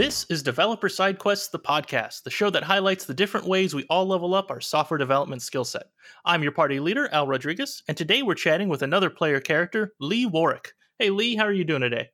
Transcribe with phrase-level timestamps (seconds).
[0.00, 3.84] This is Developer Side Quests, the podcast, the show that highlights the different ways we
[3.90, 5.90] all level up our software development skill set.
[6.24, 10.24] I'm your party leader, Al Rodriguez, and today we're chatting with another player character, Lee
[10.24, 10.72] Warrick.
[10.98, 12.08] Hey, Lee, how are you doing today?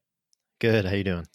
[0.59, 0.85] Good.
[0.85, 1.29] How you doing?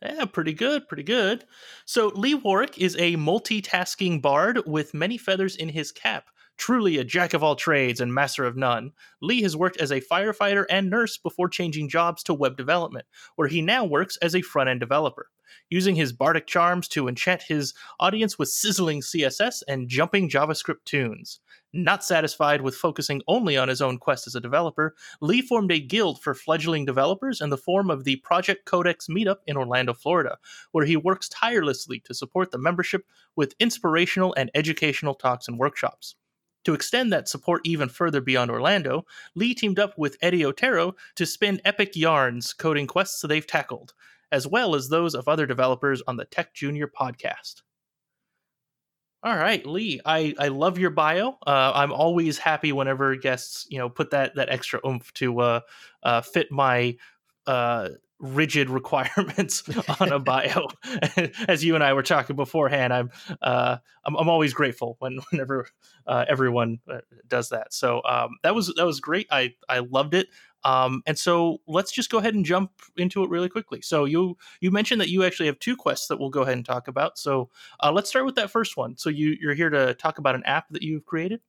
[0.00, 1.44] Yeah, pretty good, pretty good.
[1.84, 6.30] So, Lee Warrick is a multitasking bard with many feathers in his cap.
[6.60, 8.92] Truly a jack of all trades and master of none,
[9.22, 13.48] Lee has worked as a firefighter and nurse before changing jobs to web development, where
[13.48, 15.30] he now works as a front end developer.
[15.70, 21.40] Using his bardic charms to enchant his audience with sizzling CSS and jumping JavaScript tunes.
[21.72, 25.80] Not satisfied with focusing only on his own quest as a developer, Lee formed a
[25.80, 30.36] guild for fledgling developers in the form of the Project Codex meetup in Orlando, Florida,
[30.72, 36.16] where he works tirelessly to support the membership with inspirational and educational talks and workshops.
[36.64, 41.24] To extend that support even further beyond Orlando, Lee teamed up with Eddie Otero to
[41.24, 43.94] spin epic yarns coding quests they've tackled,
[44.30, 47.62] as well as those of other developers on the Tech Junior podcast.
[49.22, 51.36] All right, Lee, I, I love your bio.
[51.46, 55.60] Uh, I'm always happy whenever guests, you know, put that that extra oomph to uh,
[56.02, 56.96] uh, fit my
[57.46, 57.90] uh,
[58.20, 59.64] rigid requirements
[60.00, 60.68] on a bio.
[61.48, 63.10] As you and I were talking beforehand, I'm
[63.42, 65.66] uh, I'm, I'm, always grateful when whenever
[66.06, 67.72] uh, everyone uh, does that.
[67.72, 69.26] So um, that was that was great.
[69.30, 70.28] I I loved it.
[70.62, 73.80] Um, and so let's just go ahead and jump into it really quickly.
[73.80, 76.64] So you you mentioned that you actually have two quests that we'll go ahead and
[76.64, 77.18] talk about.
[77.18, 77.48] So
[77.82, 78.96] uh, let's start with that first one.
[78.96, 81.40] So you you're here to talk about an app that you've created.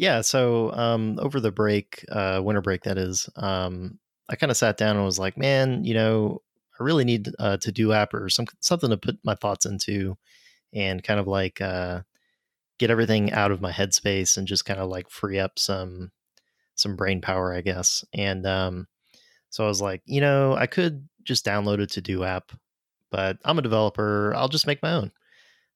[0.00, 0.22] Yeah.
[0.22, 3.98] So um, over the break, uh, winter break, that is, um,
[4.30, 6.42] I kind of sat down and was like, man, you know,
[6.80, 10.16] I really need uh, to do app or some something to put my thoughts into,
[10.74, 12.02] and kind of like uh,
[12.78, 16.10] get everything out of my headspace and just kind of like free up some
[16.76, 18.04] some brain power, I guess.
[18.14, 18.88] And um,
[19.50, 22.52] so I was like, you know, I could just download a to do app,
[23.10, 24.34] but I'm a developer.
[24.36, 25.12] I'll just make my own.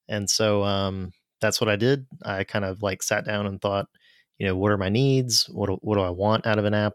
[0.09, 2.07] And so um, that's what I did.
[2.25, 3.89] I kind of like sat down and thought,
[4.39, 5.47] you know, what are my needs?
[5.51, 6.95] What what do I want out of an app?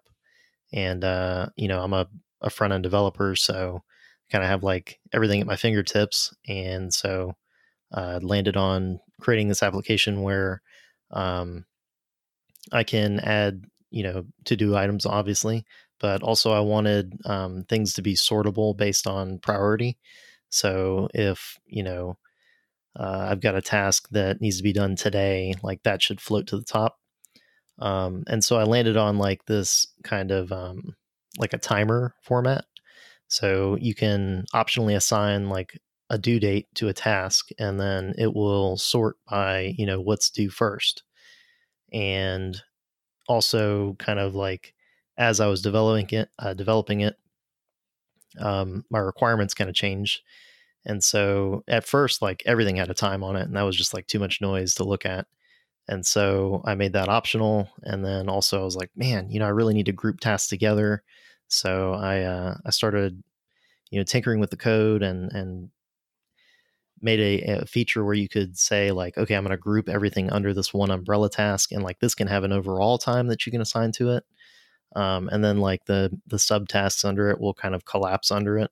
[0.71, 2.07] And uh, you know i'm a,
[2.41, 3.83] a front end developer so
[4.31, 7.33] kind of have like everything at my fingertips and so
[7.91, 10.61] uh, landed on creating this application where
[11.11, 11.65] um,
[12.71, 15.65] i can add you know to do items obviously
[15.99, 19.97] but also i wanted um, things to be sortable based on priority.
[20.49, 22.17] So if you know
[22.95, 26.47] uh, i've got a task that needs to be done today like that should float
[26.47, 26.97] to the top
[27.79, 30.95] um, and so I landed on like this kind of um,
[31.37, 32.65] like a timer format.
[33.27, 35.79] So you can optionally assign like
[36.09, 40.29] a due date to a task, and then it will sort by you know what's
[40.29, 41.03] due first.
[41.93, 42.61] And
[43.27, 44.73] also, kind of like
[45.17, 47.17] as I was developing it, uh, developing it,
[48.39, 50.21] um, my requirements kind of changed.
[50.85, 53.93] And so at first, like everything had a time on it, and that was just
[53.93, 55.27] like too much noise to look at.
[55.89, 57.67] And so I made that optional.
[57.83, 60.47] And then also I was like, man, you know, I really need to group tasks
[60.47, 61.03] together.
[61.47, 63.23] So I uh, I started,
[63.89, 65.71] you know, tinkering with the code and and
[67.01, 70.29] made a, a feature where you could say like, okay, I'm going to group everything
[70.31, 73.51] under this one umbrella task, and like this can have an overall time that you
[73.51, 74.23] can assign to it.
[74.95, 78.71] Um, and then like the the subtasks under it will kind of collapse under it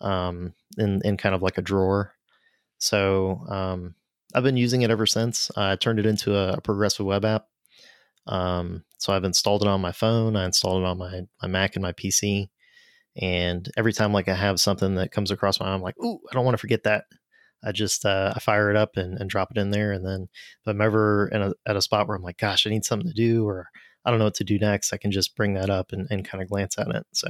[0.00, 2.14] um, in in kind of like a drawer.
[2.78, 3.94] So um,
[4.34, 5.50] I've been using it ever since.
[5.56, 7.46] I turned it into a, a progressive web app.
[8.26, 10.36] Um, so I've installed it on my phone.
[10.36, 12.50] I installed it on my my Mac and my PC.
[13.20, 16.20] And every time like I have something that comes across my mind, I'm like, "Ooh,
[16.30, 17.04] I don't want to forget that."
[17.64, 19.92] I just uh, I fire it up and, and drop it in there.
[19.92, 20.28] And then
[20.62, 23.08] if I'm ever in a, at a spot where I'm like, "Gosh, I need something
[23.08, 23.68] to do," or
[24.04, 26.24] I don't know what to do next, I can just bring that up and, and
[26.24, 27.06] kind of glance at it.
[27.12, 27.28] So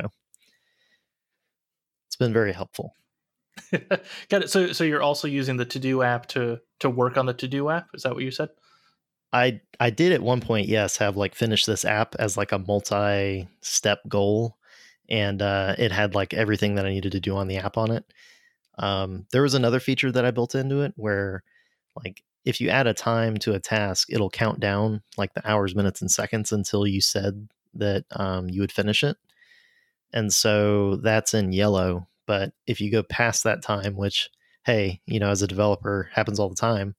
[2.08, 2.94] it's been very helpful.
[4.28, 4.50] Got it.
[4.50, 7.48] So so you're also using the to do app to to work on the to
[7.48, 7.88] do app.
[7.94, 8.50] Is that what you said?
[9.32, 12.58] I I did at one point, yes, have like finish this app as like a
[12.58, 14.56] multi step goal,
[15.08, 17.90] and uh, it had like everything that I needed to do on the app on
[17.90, 18.04] it.
[18.78, 21.42] Um, there was another feature that I built into it where,
[22.02, 25.74] like, if you add a time to a task, it'll count down like the hours,
[25.74, 29.16] minutes, and seconds until you said that um, you would finish it.
[30.12, 32.08] And so that's in yellow.
[32.30, 34.30] But if you go past that time, which
[34.64, 36.94] hey, you know, as a developer happens all the time,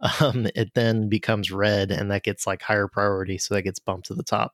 [0.20, 3.38] um, it then becomes red and that gets like higher priority.
[3.38, 4.52] So that gets bumped to the top.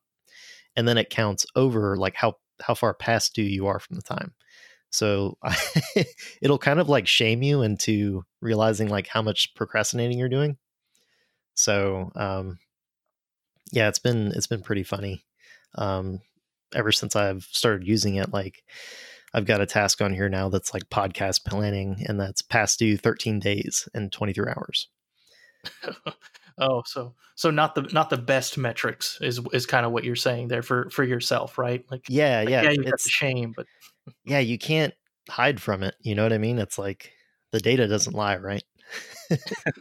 [0.76, 4.02] And then it counts over like how, how far past due you are from the
[4.02, 4.32] time.
[4.88, 5.36] So
[6.40, 10.56] it'll kind of like shame you into realizing like how much procrastinating you're doing.
[11.52, 12.60] So, um,
[13.72, 15.22] yeah, it's been, it's been pretty funny.
[15.74, 16.20] Um,
[16.74, 18.62] ever since I've started using it, like,
[19.34, 22.96] I've got a task on here now that's like podcast planning, and that's past due
[22.96, 24.88] 13 days and 23 hours.
[26.58, 30.14] oh, so so not the not the best metrics is is kind of what you're
[30.14, 31.84] saying there for for yourself, right?
[31.90, 33.66] Like yeah, like, yeah, yeah, you got the shame, but
[34.24, 34.94] yeah, you can't
[35.28, 35.96] hide from it.
[36.00, 36.58] You know what I mean?
[36.58, 37.10] It's like
[37.50, 38.62] the data doesn't lie, right?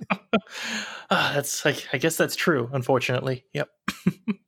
[0.09, 0.15] uh,
[1.09, 2.69] that's like I guess that's true.
[2.73, 3.69] Unfortunately, yep.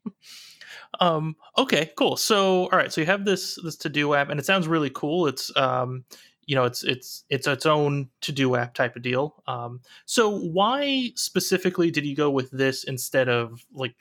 [0.99, 1.35] um.
[1.57, 1.91] Okay.
[1.97, 2.17] Cool.
[2.17, 2.91] So, all right.
[2.91, 5.27] So you have this this to do app, and it sounds really cool.
[5.27, 6.05] It's um
[6.45, 10.29] you know it's it's it's its own to do app type of deal um, so
[10.29, 13.95] why specifically did you go with this instead of like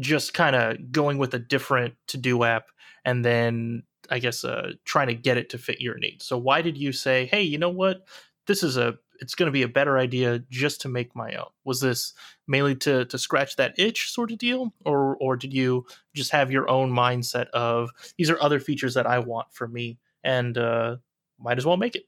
[0.00, 2.66] just kind of going with a different to do app
[3.04, 6.60] and then i guess uh, trying to get it to fit your needs so why
[6.62, 8.06] did you say hey you know what
[8.46, 11.48] this is a it's going to be a better idea just to make my own
[11.64, 12.12] was this
[12.46, 15.84] mainly to to scratch that itch sort of deal or or did you
[16.14, 19.98] just have your own mindset of these are other features that i want for me
[20.24, 20.96] and uh,
[21.38, 22.04] might as well make it.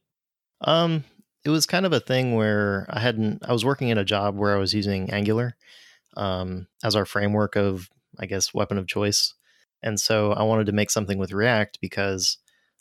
[0.63, 1.05] Um,
[1.45, 3.45] it was kind of a thing where I hadn't.
[3.47, 5.55] I was working in a job where I was using Angular
[6.17, 7.89] um, as our framework of,
[8.19, 9.35] I guess, weapon of choice,
[9.83, 12.39] and so I wanted to make something with React because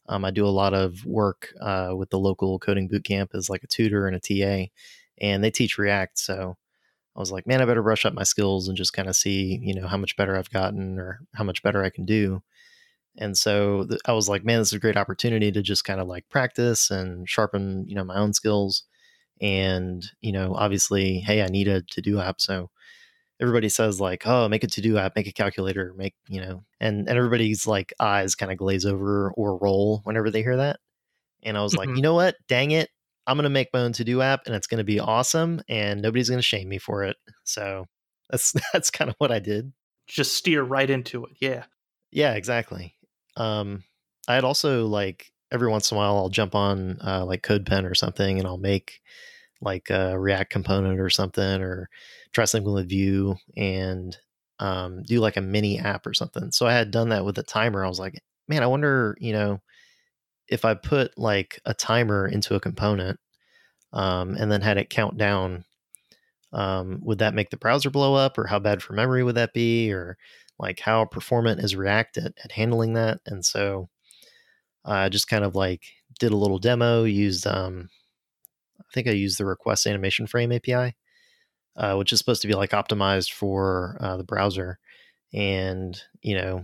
[0.08, 3.64] um, I do a lot of work uh, with the local coding bootcamp as like
[3.64, 4.72] a tutor and a TA,
[5.20, 6.20] and they teach React.
[6.20, 6.58] So
[7.16, 9.60] I was like, man, I better brush up my skills and just kind of see,
[9.64, 12.42] you know, how much better I've gotten or how much better I can do.
[13.18, 16.02] And so th- I was like, man, this is a great opportunity to just kind
[16.02, 18.84] of like practice and sharpen, you know, my own skills.
[19.42, 22.42] And, you know, obviously, hey, I need a to do app.
[22.42, 22.70] So
[23.40, 26.64] everybody says like, oh, make a to do app, make a calculator, make, you know,
[26.80, 30.80] and, and everybody's like eyes kind of glaze over or roll whenever they hear that.
[31.44, 31.90] And I was mm-hmm.
[31.90, 32.36] like, you know what?
[32.48, 32.90] Dang it.
[33.28, 35.62] I'm going to make my own to do app and it's going to be awesome
[35.68, 37.18] and nobody's going to shame me for it.
[37.44, 37.86] So
[38.30, 39.74] that's, that's kind of what I did.
[40.08, 41.32] Just steer right into it.
[41.40, 41.66] Yeah.
[42.12, 42.96] Yeah, exactly.
[43.36, 43.84] Um,
[44.28, 47.90] I had also like every once in a while I'll jump on uh, like CodePen
[47.90, 49.02] or something and I'll make
[49.62, 51.90] like a React component or something or
[52.34, 54.16] try something with Vue and
[54.60, 56.52] um, do like a mini app or something.
[56.52, 57.84] So I had done that with a timer.
[57.84, 59.62] I was like, man, I wonder, you know,
[60.48, 63.20] if I put like a timer into a component
[63.94, 65.66] um, and then had it count down,
[66.54, 69.54] um, would that make the browser blow up or how bad for memory would that
[69.54, 69.92] be?
[69.92, 70.18] Or
[70.60, 73.20] like how performant is React at, at handling that.
[73.26, 73.90] And so
[74.86, 75.84] I just kind of like
[76.20, 77.90] did a little demo, used, um,
[78.80, 80.96] I think I used the request animation frame API,
[81.76, 84.80] uh, which is supposed to be like optimized for uh, the browser.
[85.34, 86.64] And, you know,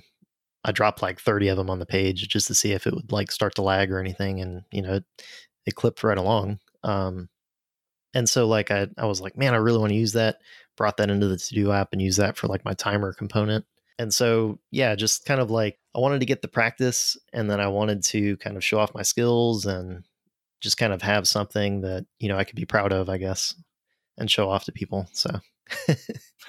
[0.63, 3.11] I dropped like 30 of them on the page just to see if it would
[3.11, 4.41] like start to lag or anything.
[4.41, 5.05] And, you know, it,
[5.65, 6.59] it clipped right along.
[6.83, 7.29] Um,
[8.13, 10.37] and so like I, I was like, man, I really want to use that.
[10.77, 13.65] Brought that into the to do app and use that for like my timer component.
[13.99, 17.59] And so, yeah, just kind of like I wanted to get the practice and then
[17.59, 20.03] I wanted to kind of show off my skills and
[20.61, 23.55] just kind of have something that, you know, I could be proud of, I guess,
[24.17, 25.07] and show off to people.
[25.11, 25.41] So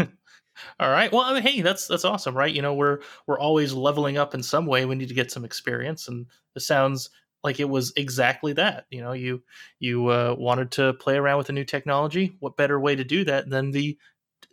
[0.78, 1.10] All right.
[1.10, 2.52] Well, I mean, hey, that's that's awesome, right?
[2.52, 4.84] You know, we're we're always leveling up in some way.
[4.84, 7.10] We need to get some experience, and this sounds
[7.42, 8.86] like it was exactly that.
[8.90, 9.42] You know, you
[9.80, 12.36] you uh, wanted to play around with a new technology.
[12.40, 13.98] What better way to do that than the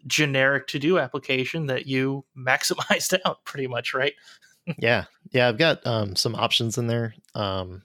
[0.08, 4.14] generic to do application that you maximized out pretty much, right?
[4.78, 5.06] yeah.
[5.32, 5.50] Yeah.
[5.50, 7.14] I've got um, some options in there.
[7.36, 7.84] Um,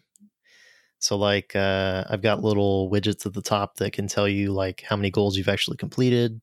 [0.98, 4.82] so like uh, I've got little widgets at the top that can tell you like
[4.82, 6.40] how many goals you've actually completed.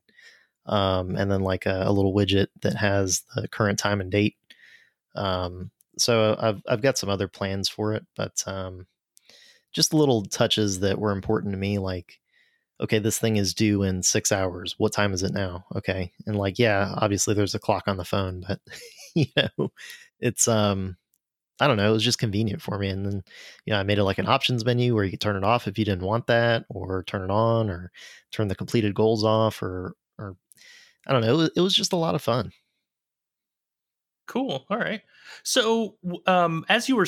[0.68, 4.36] Um, and then like a, a, little widget that has the current time and date.
[5.16, 8.86] Um, so I've I've got some other plans for it, but um,
[9.72, 12.22] just little touches that were important to me, like
[12.82, 14.76] okay, this thing is due in six hours.
[14.78, 15.66] What time is it now?
[15.76, 16.12] Okay.
[16.26, 18.60] And like, yeah, obviously there's a clock on the phone, but
[19.16, 19.72] you know,
[20.20, 20.98] it's, um,
[21.62, 21.92] I don't know.
[21.92, 22.90] It was just convenient for me.
[22.90, 23.24] And then,
[23.66, 25.68] you know, I made it like an options menu where you could turn it off
[25.68, 27.92] if you didn't want that or turn it on or
[28.32, 30.36] turn the completed goals off or, or
[31.06, 31.48] I don't know.
[31.56, 32.52] It was, just a lot of fun.
[34.26, 34.66] Cool.
[34.72, 35.02] All right.
[35.44, 37.08] So, um, as you were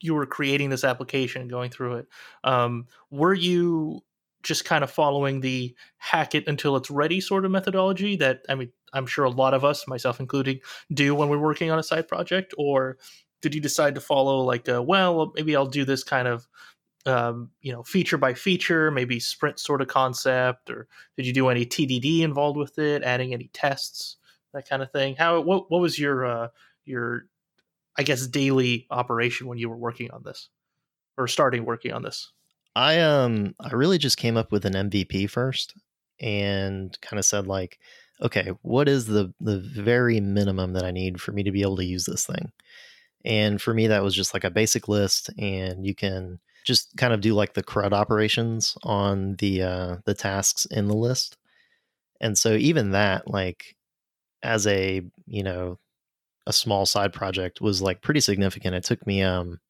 [0.00, 2.08] you were creating this application going through it,
[2.42, 4.02] um, were you
[4.42, 8.54] just kind of following the hack it until it's ready sort of methodology that I
[8.54, 10.60] mean I'm sure a lot of us, myself including,
[10.92, 12.98] do when we're working on a side project, or
[13.44, 16.48] did you decide to follow like a, well maybe I'll do this kind of
[17.04, 21.50] um, you know feature by feature, maybe sprint sort of concept, or did you do
[21.50, 24.16] any TDD involved with it, adding any tests,
[24.54, 25.14] that kind of thing?
[25.14, 26.48] How what what was your uh,
[26.86, 27.26] your
[27.98, 30.48] I guess daily operation when you were working on this
[31.18, 32.32] or starting working on this?
[32.74, 35.74] I um I really just came up with an MVP first
[36.20, 37.78] and kind of said like,
[38.22, 41.76] okay, what is the the very minimum that I need for me to be able
[41.76, 42.50] to use this thing?
[43.24, 47.12] And for me, that was just like a basic list, and you can just kind
[47.12, 51.36] of do like the CRUD operations on the uh, the tasks in the list.
[52.20, 53.76] And so even that, like
[54.42, 55.78] as a you know
[56.46, 58.74] a small side project, was like pretty significant.
[58.76, 59.60] It took me um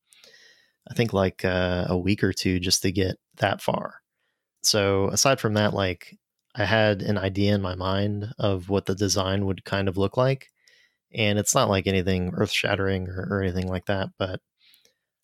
[0.90, 4.02] I think like uh, a week or two just to get that far.
[4.62, 6.18] So aside from that, like
[6.54, 10.16] I had an idea in my mind of what the design would kind of look
[10.16, 10.50] like,
[11.14, 14.40] and it's not like anything earth shattering or, or, anything like that, but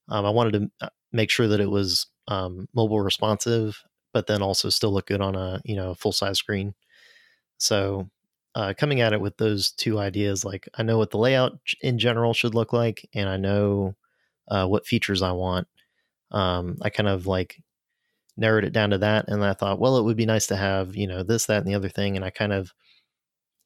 [0.09, 3.83] um, I wanted to uh, make sure that it was um, mobile responsive,
[4.13, 6.75] but then also still look good on a you know full size screen.
[7.59, 8.09] So
[8.55, 11.99] uh, coming at it with those two ideas, like I know what the layout in
[11.99, 13.95] general should look like, and I know
[14.49, 15.69] uh, what features I want.
[16.31, 17.63] Um, I kind of like
[18.37, 20.97] narrowed it down to that, and I thought, well, it would be nice to have
[20.97, 22.73] you know this, that, and the other thing, and I kind of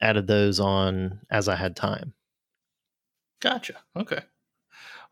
[0.05, 2.13] added those on as I had time.
[3.41, 3.75] Gotcha.
[3.97, 4.21] Okay.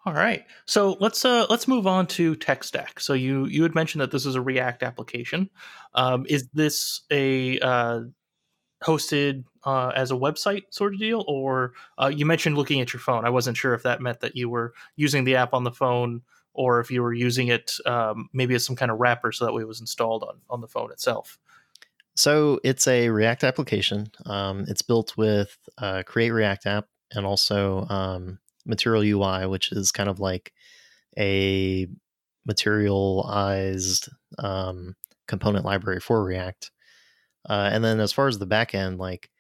[0.05, 0.45] All right.
[0.67, 2.99] So let's uh let's move on to tech stack.
[2.99, 5.49] So you you had mentioned that this is a React application.
[5.95, 8.01] Um, is this a uh,
[8.83, 13.01] hosted uh, as a website sort of deal, or uh, you mentioned looking at your
[13.01, 13.25] phone?
[13.25, 16.23] I wasn't sure if that meant that you were using the app on the phone,
[16.53, 19.53] or if you were using it um, maybe as some kind of wrapper, so that
[19.53, 21.39] way it was installed on on the phone itself.
[22.15, 24.11] So it's a React application.
[24.27, 29.93] Um, it's built with uh, Create React app and also um, Material UI, which is
[29.93, 30.53] kind of like
[31.19, 31.89] a
[32.47, 34.95] materialized um,
[35.27, 36.71] component library for React.
[37.49, 39.31] Uh, and then as far as the backend, like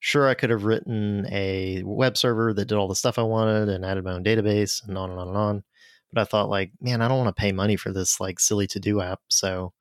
[0.00, 3.68] sure I could have written a web server that did all the stuff I wanted
[3.68, 5.64] and added my own database and on and on and on.
[6.12, 8.66] But I thought like, man, I don't want to pay money for this like silly
[8.68, 9.20] to do app.
[9.28, 9.72] So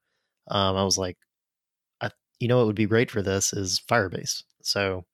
[0.50, 1.18] um, I was like,
[2.40, 4.44] you know, what would be great for this is Firebase.
[4.62, 5.06] So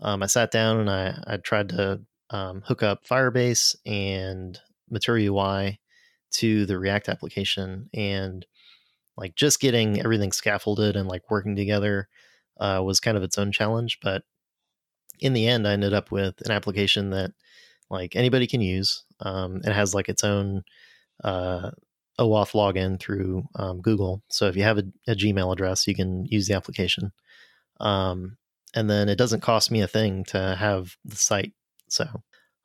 [0.00, 4.58] um, I sat down and I, I tried to um, hook up Firebase and
[4.90, 5.80] Material UI
[6.32, 8.44] to the React application, and
[9.16, 12.08] like just getting everything scaffolded and like working together
[12.60, 13.98] uh, was kind of its own challenge.
[14.02, 14.22] But
[15.20, 17.32] in the end, I ended up with an application that
[17.90, 19.04] like anybody can use.
[19.20, 20.62] Um, it has like its own
[21.24, 21.70] uh,
[22.18, 24.22] OAuth login through um, Google.
[24.28, 27.12] So if you have a, a, Gmail address, you can use the application.
[27.78, 28.38] Um,
[28.74, 31.52] and then it doesn't cost me a thing to have the site.
[31.88, 32.06] So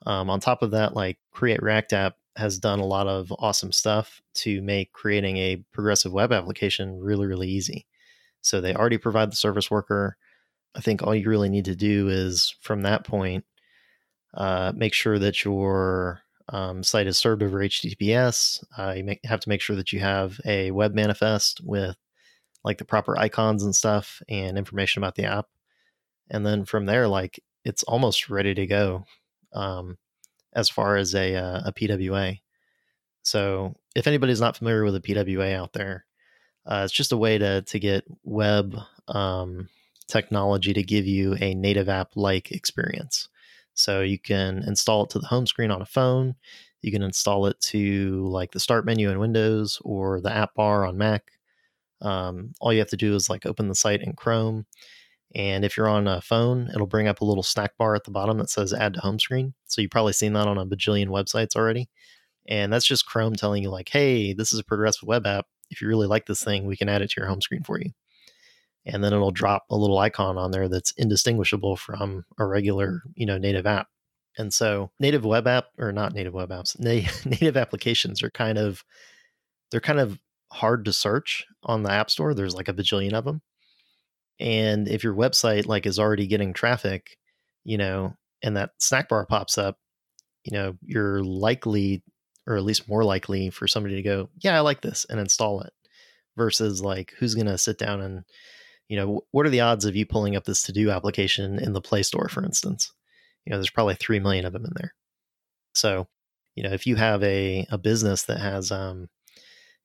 [0.05, 3.71] um, on top of that, like Create React App has done a lot of awesome
[3.71, 7.85] stuff to make creating a progressive web application really, really easy.
[8.41, 10.17] So they already provide the service worker.
[10.75, 13.45] I think all you really need to do is from that point,
[14.33, 16.20] uh, make sure that your
[16.51, 18.63] um, site is served over HTTPS.
[18.77, 21.95] Uh, you have to make sure that you have a web manifest with
[22.63, 25.47] like the proper icons and stuff and information about the app.
[26.29, 29.05] And then from there, like it's almost ready to go.
[29.53, 29.97] Um,
[30.53, 32.39] as far as a, uh, a PWA.
[33.23, 36.05] So if anybody's not familiar with a PWA out there,
[36.65, 38.77] uh, it's just a way to to get web
[39.07, 39.69] um,
[40.07, 43.29] technology to give you a native app like experience.
[43.73, 46.35] So you can install it to the home screen on a phone.
[46.81, 50.85] You can install it to like the start menu in Windows or the app bar
[50.85, 51.23] on Mac.
[52.01, 54.65] Um, all you have to do is like open the site in Chrome
[55.33, 58.11] and if you're on a phone, it'll bring up a little snack bar at the
[58.11, 59.53] bottom that says add to home screen.
[59.65, 61.89] So you've probably seen that on a bajillion websites already.
[62.47, 65.45] And that's just Chrome telling you, like, hey, this is a progressive web app.
[65.69, 67.79] If you really like this thing, we can add it to your home screen for
[67.79, 67.91] you.
[68.85, 73.25] And then it'll drop a little icon on there that's indistinguishable from a regular, you
[73.25, 73.87] know, native app.
[74.37, 78.57] And so native web app or not native web apps, na- native applications are kind
[78.57, 78.83] of
[79.69, 80.19] they're kind of
[80.51, 82.33] hard to search on the app store.
[82.33, 83.41] There's like a bajillion of them
[84.41, 87.17] and if your website like is already getting traffic
[87.63, 89.77] you know and that snack bar pops up
[90.43, 92.03] you know you're likely
[92.47, 95.61] or at least more likely for somebody to go yeah i like this and install
[95.61, 95.71] it
[96.35, 98.23] versus like who's going to sit down and
[98.91, 101.73] you know what are the odds of you pulling up this to do application in
[101.73, 102.91] the play store for instance
[103.45, 104.93] you know there's probably 3 million of them in there
[105.73, 106.07] so
[106.55, 109.07] you know if you have a, a business that has um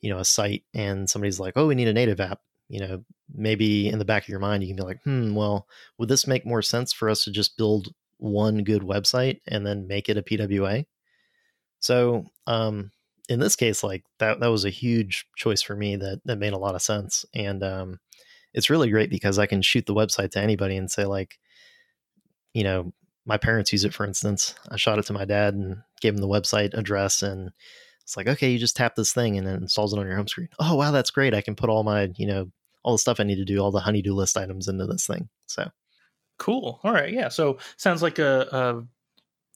[0.01, 3.05] you know a site and somebody's like oh we need a native app you know,
[3.33, 6.27] maybe in the back of your mind, you can be like, hmm, well, would this
[6.27, 10.17] make more sense for us to just build one good website and then make it
[10.17, 10.85] a PWA?
[11.81, 12.91] So, um,
[13.29, 16.53] in this case, like that, that was a huge choice for me that, that made
[16.53, 17.25] a lot of sense.
[17.35, 18.01] And, um,
[18.57, 21.39] it's really great because I can shoot the website to anybody and say like,
[22.55, 22.93] you know,
[23.25, 24.55] my parents use it, for instance.
[24.71, 27.51] I shot it to my dad and gave him the website address and
[28.03, 30.29] it's like, okay, you just tap this thing and it installs it on your home
[30.29, 30.49] screen.
[30.59, 31.35] Oh, wow, that's great.
[31.35, 32.51] I can put all my, you know,
[32.83, 35.29] all the stuff I need to do, all the honeydew list items into this thing.
[35.47, 35.71] So
[36.39, 36.81] cool.
[36.83, 37.13] All right.
[37.13, 37.29] Yeah.
[37.29, 38.87] So sounds like a,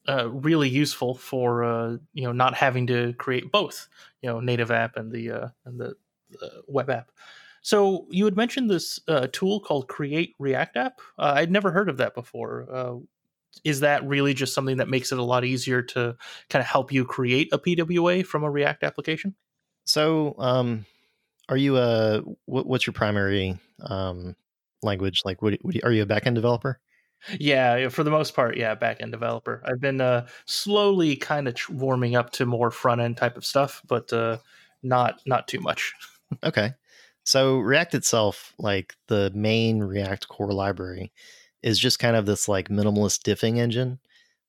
[0.08, 3.88] uh, really useful for uh, you know not having to create both
[4.22, 5.94] you know native app and the uh, and the
[6.66, 7.10] web app.
[7.62, 11.00] So you had mentioned this uh, tool called Create React App.
[11.18, 12.66] Uh, I'd never heard of that before.
[12.72, 12.96] Uh,
[13.64, 16.16] is that really just something that makes it a lot easier to
[16.48, 19.34] kind of help you create a PWA from a React application?
[19.84, 20.86] So, um,
[21.48, 24.36] are you a what, what's your primary um,
[24.82, 25.22] language?
[25.24, 26.78] Like, what, what, are you a backend developer?
[27.38, 29.62] Yeah, for the most part, yeah, backend developer.
[29.66, 33.82] I've been uh, slowly kind of warming up to more front end type of stuff,
[33.86, 34.38] but uh,
[34.82, 35.92] not not too much.
[36.44, 36.72] okay,
[37.30, 41.12] so React itself, like the main React core library,
[41.62, 44.00] is just kind of this like minimalist diffing engine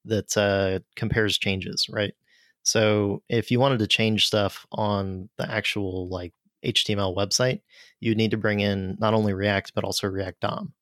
[0.06, 2.16] that uh, compares changes, right?
[2.64, 6.34] So if you wanted to change stuff on the actual like
[6.66, 7.62] HTML website,
[8.00, 10.74] you'd need to bring in not only React but also React DOM.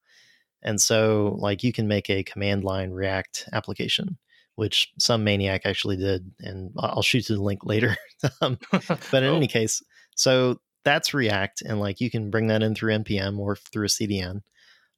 [0.63, 4.17] And so like you can make a command line React application,
[4.55, 7.97] which some maniac actually did, and I'll shoot you the link later.
[8.41, 9.35] um, but in oh.
[9.35, 9.83] any case,
[10.15, 13.89] so that's React, and like you can bring that in through npm or through a
[13.89, 14.41] CDN.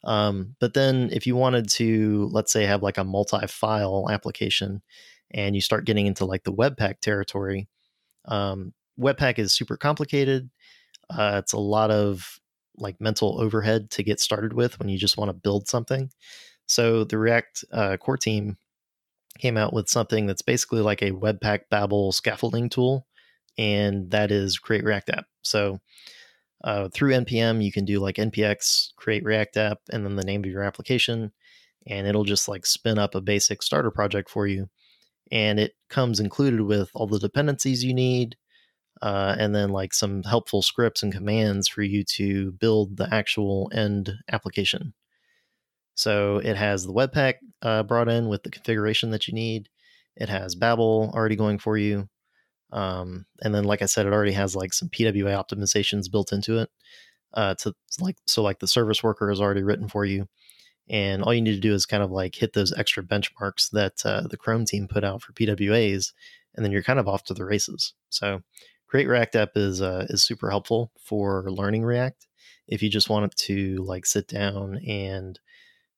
[0.03, 4.81] Um, but then if you wanted to, let's say, have like a multi-file application,
[5.31, 7.67] and you start getting into like the Webpack territory,
[8.25, 10.49] um, Webpack is super complicated.
[11.09, 12.39] Uh, it's a lot of
[12.77, 16.09] like mental overhead to get started with when you just want to build something.
[16.65, 18.57] So the React uh, core team
[19.39, 23.05] came out with something that's basically like a Webpack Babel scaffolding tool,
[23.57, 25.25] and that is Create React App.
[25.41, 25.79] So
[26.63, 30.43] uh, through npm, you can do like npx create React App and then the name
[30.43, 31.31] of your application,
[31.87, 34.69] and it'll just like spin up a basic starter project for you.
[35.31, 38.35] And it comes included with all the dependencies you need,
[39.01, 43.71] uh, and then like some helpful scripts and commands for you to build the actual
[43.73, 44.93] end application.
[45.95, 49.69] So it has the Webpack uh, brought in with the configuration that you need.
[50.15, 52.09] It has Babel already going for you.
[52.71, 56.59] Um, and then, like I said, it already has like some PWA optimizations built into
[56.59, 56.69] it.
[57.33, 60.27] Uh, to like so, like the service worker is already written for you,
[60.89, 64.05] and all you need to do is kind of like hit those extra benchmarks that
[64.05, 66.11] uh, the Chrome team put out for PWAs,
[66.55, 67.93] and then you're kind of off to the races.
[68.09, 68.41] So,
[68.87, 72.27] Create React App is uh, is super helpful for learning React.
[72.67, 75.39] If you just want to like sit down and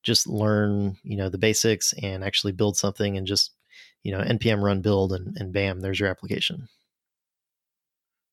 [0.04, 3.52] just learn, you know, the basics and actually build something and just
[4.02, 6.68] you know, npm run build and, and bam, there's your application.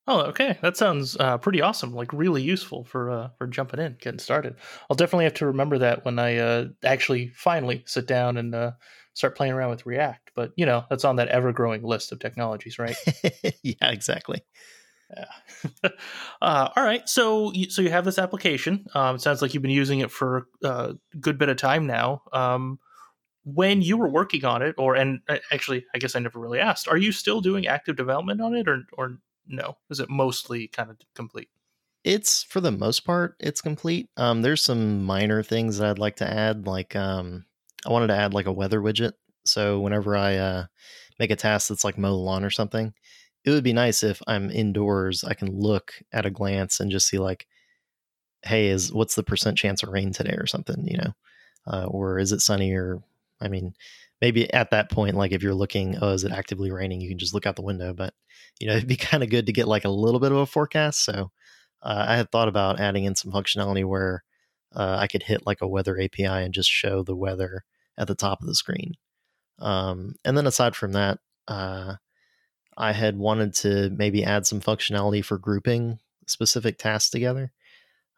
[0.08, 0.58] Oh, okay.
[0.62, 1.94] That sounds uh, pretty awesome.
[1.94, 4.56] Like really useful for uh, for jumping in, getting started.
[4.90, 8.72] I'll definitely have to remember that when I uh, actually finally sit down and uh,
[9.14, 10.32] start playing around with React.
[10.34, 12.96] But you know, that's on that ever growing list of technologies, right?
[13.62, 14.44] yeah, exactly.
[15.16, 15.90] Yeah.
[16.42, 17.08] uh, all right.
[17.08, 18.86] So, so you have this application.
[18.94, 21.86] Um, it sounds like you've been using it for uh, a good bit of time
[21.86, 22.22] now.
[22.32, 22.80] Um,
[23.44, 26.60] when you were working on it, or and uh, actually, I guess I never really
[26.60, 29.76] asked, are you still doing active development on it, or or no?
[29.90, 31.48] Is it mostly kind of complete?
[32.04, 34.10] It's for the most part, it's complete.
[34.16, 37.44] Um, there's some minor things that I'd like to add, like um,
[37.86, 39.12] I wanted to add like a weather widget.
[39.44, 40.66] So whenever I uh,
[41.18, 42.92] make a task that's like mow the lawn or something,
[43.44, 47.08] it would be nice if I'm indoors, I can look at a glance and just
[47.08, 47.46] see like,
[48.42, 51.12] hey, is what's the percent chance of rain today or something, you know,
[51.66, 53.02] uh, or is it sunny or
[53.42, 53.74] I mean,
[54.20, 57.00] maybe at that point, like if you're looking, oh, is it actively raining?
[57.00, 57.92] You can just look out the window.
[57.92, 58.14] But
[58.60, 60.46] you know, it'd be kind of good to get like a little bit of a
[60.46, 61.04] forecast.
[61.04, 61.30] So
[61.82, 64.22] uh, I had thought about adding in some functionality where
[64.74, 67.64] uh, I could hit like a weather API and just show the weather
[67.98, 68.94] at the top of the screen.
[69.58, 71.96] Um, and then aside from that, uh,
[72.76, 77.52] I had wanted to maybe add some functionality for grouping specific tasks together.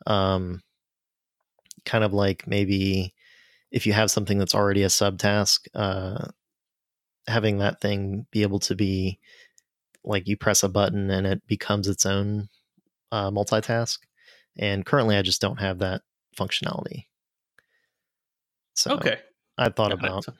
[0.07, 0.63] Um,
[1.85, 3.15] kind of like maybe
[3.75, 6.29] if you have something that's already a subtask, uh,
[7.27, 9.19] having that thing be able to be
[10.05, 12.49] like you press a button and it becomes its own
[13.11, 13.99] uh, multitask.
[14.57, 16.03] And currently, I just don't have that
[16.39, 17.07] functionality.
[18.75, 19.19] So okay,
[19.59, 20.29] I thought Got about.
[20.29, 20.35] It.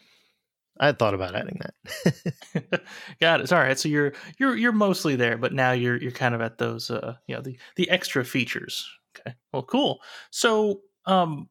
[0.79, 2.83] I thought about adding that.
[3.21, 3.53] Got it.
[3.53, 3.79] All right.
[3.79, 7.17] So you're you're you're mostly there, but now you're you're kind of at those uh
[7.27, 8.89] you know the the extra features.
[9.19, 9.35] Okay.
[9.53, 10.01] Well, cool.
[10.31, 11.49] So um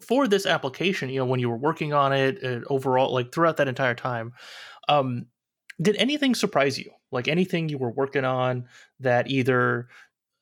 [0.00, 3.56] for this application, you know, when you were working on it, uh, overall, like throughout
[3.56, 4.32] that entire time,
[4.88, 5.26] um,
[5.80, 6.90] did anything surprise you?
[7.10, 8.66] Like anything you were working on
[9.00, 9.88] that either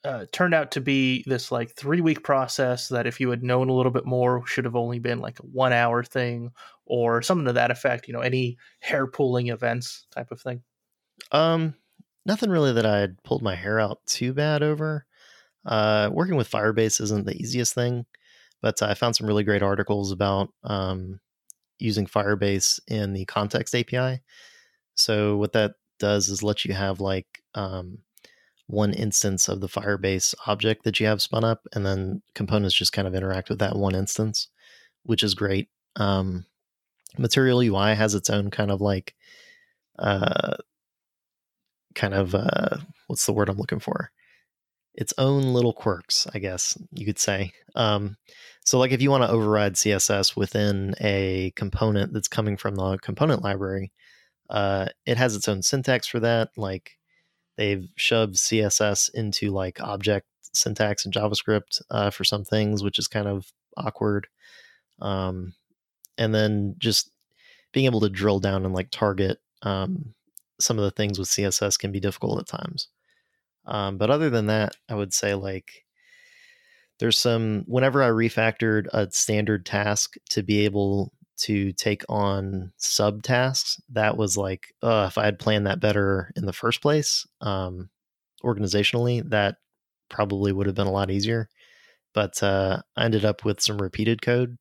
[0.05, 3.69] uh, turned out to be this like three week process that if you had known
[3.69, 6.51] a little bit more should have only been like a one hour thing
[6.85, 10.63] or something to that effect, you know, any hair pulling events type of thing?
[11.33, 11.75] Um,
[12.25, 15.07] nothing really that I had pulled my hair out too bad over.
[15.65, 18.07] Uh, working with Firebase isn't the easiest thing.
[18.67, 21.21] But I found some really great articles about um,
[21.79, 24.23] using Firebase in the context API.
[24.97, 27.99] So what that does is let you have like um,
[28.67, 32.93] one instance of the Firebase object that you have spun up, and then components just
[32.93, 34.49] kind of interact with that one instance,
[35.05, 35.69] which is great.
[35.95, 36.45] Um,
[37.17, 39.15] Material UI has its own kind of like,
[39.97, 40.57] uh,
[41.95, 44.11] kind of uh, what's the word I'm looking for?
[44.97, 47.53] Its own little quirks, I guess you could say.
[47.75, 48.17] Um,
[48.65, 52.99] so, like if you want to override CSS within a component that's coming from the
[52.99, 53.93] component library,
[54.51, 56.51] uh, it has its own syntax for that.
[56.57, 56.97] Like
[57.57, 63.09] they've shoved css into like object syntax in javascript uh, for some things which is
[63.09, 64.27] kind of awkward
[65.01, 65.53] um,
[66.17, 67.11] and then just
[67.73, 70.15] being able to drill down and like target um,
[70.59, 72.89] some of the things with css can be difficult at times
[73.67, 75.85] um, but other than that i would say like
[76.99, 83.81] there's some whenever i refactored a standard task to be able to take on subtasks,
[83.91, 87.91] that was like, uh, if I had planned that better in the first place, um,
[88.43, 89.57] organizationally, that
[90.09, 91.49] probably would have been a lot easier.
[92.15, 94.57] But uh, I ended up with some repeated code.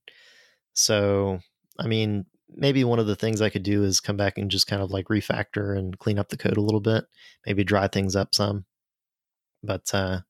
[0.73, 1.39] So,
[1.79, 4.67] I mean, maybe one of the things I could do is come back and just
[4.67, 7.05] kind of like refactor and clean up the code a little bit,
[7.45, 8.65] maybe dry things up some.
[9.65, 10.21] But uh,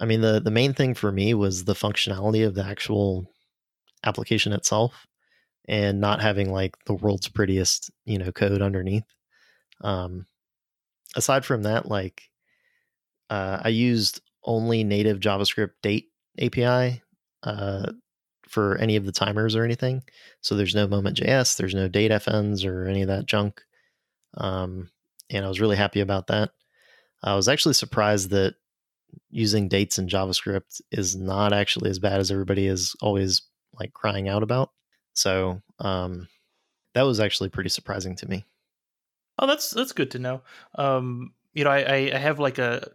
[0.00, 3.26] I mean, the the main thing for me was the functionality of the actual
[4.04, 5.06] application itself
[5.68, 9.04] and not having like the world's prettiest you know code underneath.
[9.82, 10.26] Um
[11.16, 12.22] aside from that like
[13.30, 16.08] uh, i used only native javascript date
[16.40, 17.02] api
[17.42, 17.92] uh,
[18.48, 20.02] for any of the timers or anything.
[20.40, 23.62] So there's no moment.js there's no date fns or any of that junk.
[24.36, 24.90] Um,
[25.30, 26.50] and i was really happy about that
[27.22, 28.54] i was actually surprised that
[29.30, 33.42] using dates in javascript is not actually as bad as everybody is always
[33.78, 34.70] like crying out about.
[35.14, 36.28] So um,
[36.94, 38.44] that was actually pretty surprising to me.
[39.38, 40.42] Oh, that's that's good to know.
[40.74, 42.88] Um, you know, I, I have like a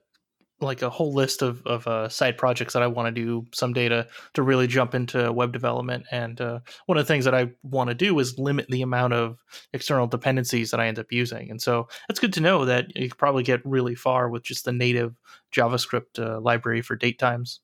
[0.63, 3.89] like a whole list of of uh, side projects that I want to do someday
[3.89, 6.06] to to really jump into web development.
[6.12, 9.13] And uh, one of the things that I want to do is limit the amount
[9.13, 9.38] of
[9.73, 11.52] external dependencies that I end up using.
[11.52, 14.65] And so it's good to know that you could probably get really far with just
[14.65, 15.15] the native
[15.54, 17.60] JavaScript uh, library for date times.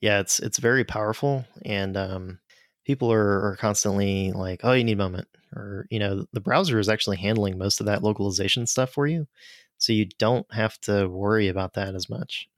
[0.00, 2.40] Yeah, it's it's very powerful, and um,
[2.84, 5.28] people are, are constantly like, oh, you need moment.
[5.54, 9.26] Or, you know, the browser is actually handling most of that localization stuff for you.
[9.82, 12.48] So you don't have to worry about that as much.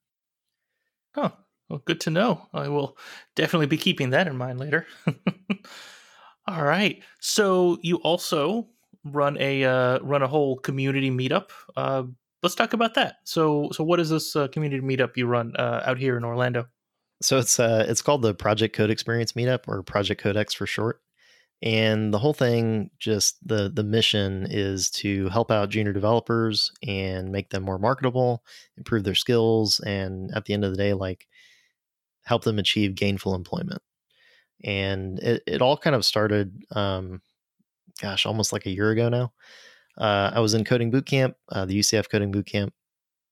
[1.16, 1.32] Oh,
[1.70, 2.46] well, good to know.
[2.52, 2.98] I will
[3.34, 4.86] definitely be keeping that in mind later.
[6.46, 7.02] All right.
[7.20, 8.68] So you also
[9.04, 11.48] run a uh, run a whole community meetup.
[11.74, 12.02] Uh,
[12.42, 13.16] let's talk about that.
[13.24, 16.66] So so what is this uh, community meetup you run uh, out here in Orlando?
[17.22, 21.00] So it's uh it's called the Project Code Experience Meetup or Project Codex for short.
[21.62, 27.32] And the whole thing just the the mission is to help out junior developers and
[27.32, 28.44] make them more marketable,
[28.76, 31.26] improve their skills, and at the end of the day, like
[32.24, 33.82] help them achieve gainful employment.
[34.62, 37.22] And it, it all kind of started um
[38.00, 39.32] gosh, almost like a year ago now.
[39.96, 42.74] Uh, I was in coding boot camp, uh, the UCF coding boot camp,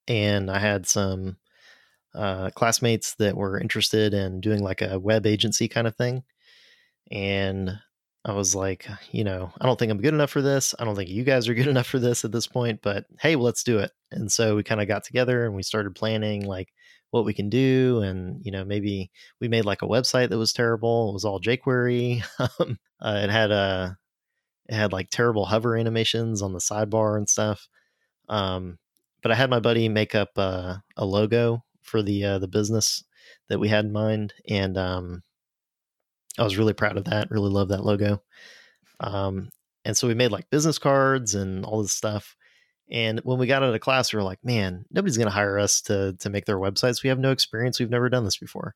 [0.07, 1.37] and I had some
[2.15, 6.23] uh, classmates that were interested in doing like a web agency kind of thing.
[7.11, 7.79] And
[8.25, 10.73] I was like, you know, I don't think I'm good enough for this.
[10.79, 13.35] I don't think you guys are good enough for this at this point, but hey,
[13.35, 13.91] let's do it.
[14.11, 16.73] And so we kind of got together and we started planning like
[17.11, 18.01] what we can do.
[18.01, 21.09] And, you know, maybe we made like a website that was terrible.
[21.09, 22.23] It was all jQuery.
[22.59, 23.91] Um, uh, it had a, uh,
[24.69, 27.67] it had like terrible hover animations on the sidebar and stuff.
[28.29, 28.79] Um,
[29.21, 33.03] but I had my buddy make up uh, a logo for the uh, the business
[33.49, 35.23] that we had in mind, and um,
[36.37, 37.29] I was really proud of that.
[37.31, 38.21] Really love that logo.
[38.99, 39.49] Um,
[39.85, 42.35] and so we made like business cards and all this stuff.
[42.91, 45.57] And when we got out of class, we were like, "Man, nobody's going to hire
[45.59, 47.03] us to to make their websites.
[47.03, 47.79] We have no experience.
[47.79, 48.75] We've never done this before."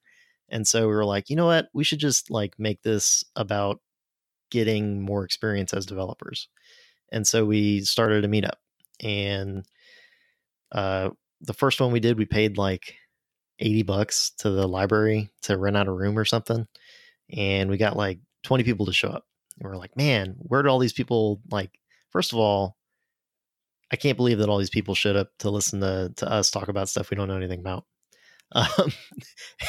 [0.50, 1.68] And so we were like, "You know what?
[1.74, 3.82] We should just like make this about
[4.52, 6.48] getting more experience as developers."
[7.12, 8.58] And so we started a meetup,
[9.02, 9.66] and
[10.72, 11.10] uh,
[11.42, 12.96] the first one we did, we paid like
[13.60, 16.68] 80 bucks to the library to rent out a room or something.
[17.36, 19.26] And we got like 20 people to show up.
[19.60, 21.72] And we're like, man, where do all these people like,
[22.10, 22.78] first of all,
[23.92, 26.68] I can't believe that all these people showed up to listen to, to us talk
[26.68, 27.86] about stuff we don't know anything about.
[28.56, 28.94] Um,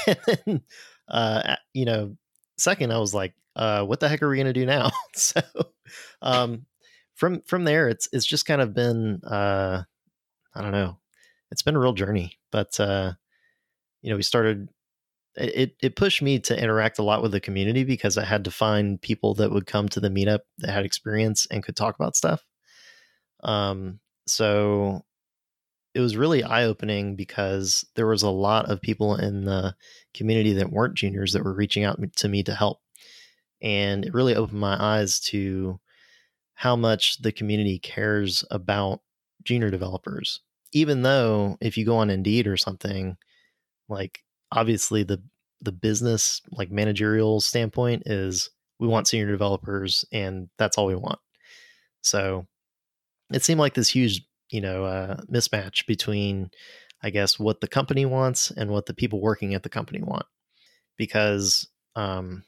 [0.07, 0.63] and then,
[1.09, 2.17] uh, you know,
[2.59, 4.93] second, I was like, uh, what the heck are we to do now?
[5.17, 5.41] so,
[6.23, 6.65] um,
[7.17, 9.83] from, from there, it's, it's just kind of been, uh,
[10.55, 10.99] I don't know,
[11.51, 12.39] it's been a real journey.
[12.51, 13.13] But uh,
[14.03, 14.69] you know, we started
[15.41, 18.51] it it pushed me to interact a lot with the community because I had to
[18.51, 22.17] find people that would come to the meetup that had experience and could talk about
[22.17, 22.45] stuff.
[23.45, 25.05] Um, so
[25.95, 29.75] it was really eye opening because there was a lot of people in the
[30.15, 32.81] community that weren't juniors that were reaching out to me to help,
[33.63, 35.81] and it really opened my eyes to
[36.55, 39.01] how much the community cares about
[39.45, 40.41] junior developers.
[40.73, 43.17] Even though if you go on Indeed or something,
[43.89, 45.23] like obviously the
[45.61, 51.19] the business like managerial standpoint is we want senior developers and that's all we want.
[52.01, 52.47] So
[53.33, 56.51] it seemed like this huge, you know, uh, mismatch between
[57.03, 60.27] I guess what the company wants and what the people working at the company want.
[60.97, 62.45] Because um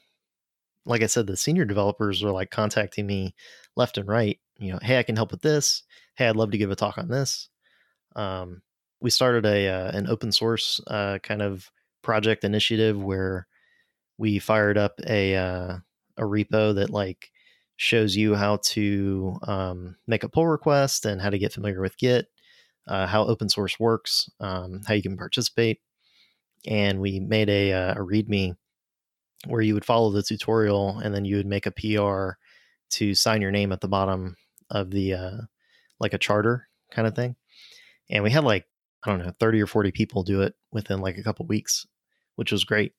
[0.85, 3.35] like I said, the senior developers were like contacting me
[3.75, 5.83] left and right, you know, hey, I can help with this.
[6.15, 7.49] Hey, I'd love to give a talk on this.
[8.15, 8.61] Um,
[8.99, 11.69] we started a uh, an open source uh, kind of
[12.01, 13.47] project initiative where
[14.17, 15.77] we fired up a uh,
[16.17, 17.31] a repo that like
[17.77, 21.97] shows you how to um, make a pull request and how to get familiar with
[21.97, 22.27] Git,
[22.87, 25.79] uh, how open source works, um, how you can participate,
[26.67, 28.55] and we made a, uh, a README
[29.47, 32.37] where you would follow the tutorial and then you would make a PR
[32.91, 34.35] to sign your name at the bottom
[34.69, 35.37] of the uh,
[35.99, 37.35] like a charter kind of thing,
[38.09, 38.67] and we had like
[39.03, 41.87] I don't know, 30 or 40 people do it within like a couple weeks,
[42.41, 42.93] which was great.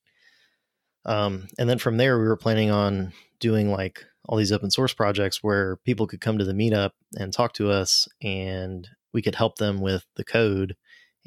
[1.05, 4.95] Um, and then from there, we were planning on doing like all these open source
[4.95, 9.35] projects where people could come to the meetup and talk to us and we could
[9.35, 10.77] help them with the code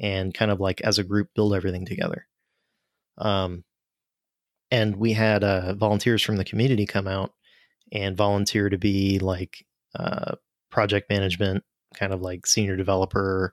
[0.00, 2.26] and kind of like as a group build everything together.
[3.18, 3.64] Um,
[4.70, 7.34] and we had uh, volunteers from the community come out
[7.92, 10.36] and volunteer to be like uh,
[10.70, 13.52] project management, kind of like senior developer,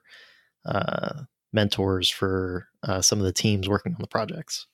[0.64, 4.66] uh, mentors for uh, some of the teams working on the projects.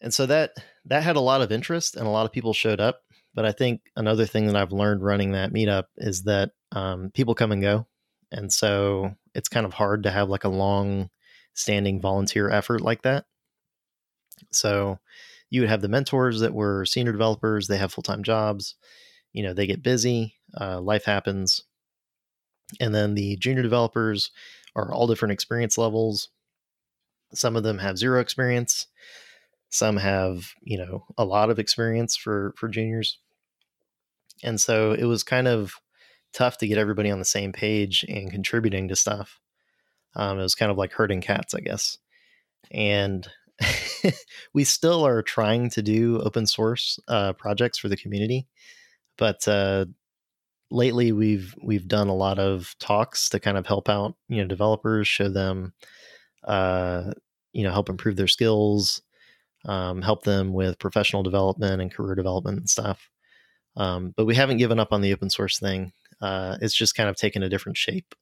[0.00, 0.52] And so that
[0.84, 3.02] that had a lot of interest, and a lot of people showed up.
[3.34, 7.34] But I think another thing that I've learned running that meetup is that um, people
[7.34, 7.86] come and go,
[8.30, 11.10] and so it's kind of hard to have like a long
[11.54, 13.24] standing volunteer effort like that.
[14.52, 14.98] So
[15.50, 18.76] you would have the mentors that were senior developers; they have full time jobs.
[19.32, 21.64] You know, they get busy, uh, life happens,
[22.80, 24.30] and then the junior developers
[24.76, 26.28] are all different experience levels.
[27.34, 28.86] Some of them have zero experience.
[29.70, 33.18] Some have, you know, a lot of experience for for juniors.
[34.42, 35.74] And so it was kind of
[36.32, 39.40] tough to get everybody on the same page and contributing to stuff.
[40.14, 41.98] Um, it was kind of like herding cats, I guess.
[42.70, 43.28] And
[44.54, 48.46] we still are trying to do open source uh, projects for the community,
[49.16, 49.86] but uh,
[50.70, 54.46] lately we've we've done a lot of talks to kind of help out you know
[54.46, 55.72] developers show them
[56.44, 57.12] uh
[57.52, 59.02] you know help improve their skills
[59.64, 63.10] um, help them with professional development and career development and stuff.
[63.76, 65.92] Um, but we haven't given up on the open source thing.
[66.20, 68.14] Uh, it's just kind of taken a different shape.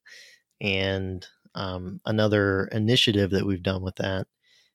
[0.60, 4.26] And um, another initiative that we've done with that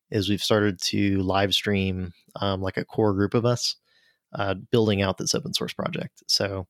[0.09, 3.75] is we've started to live stream um, like a core group of us
[4.33, 6.23] uh, building out this open source project.
[6.27, 6.67] So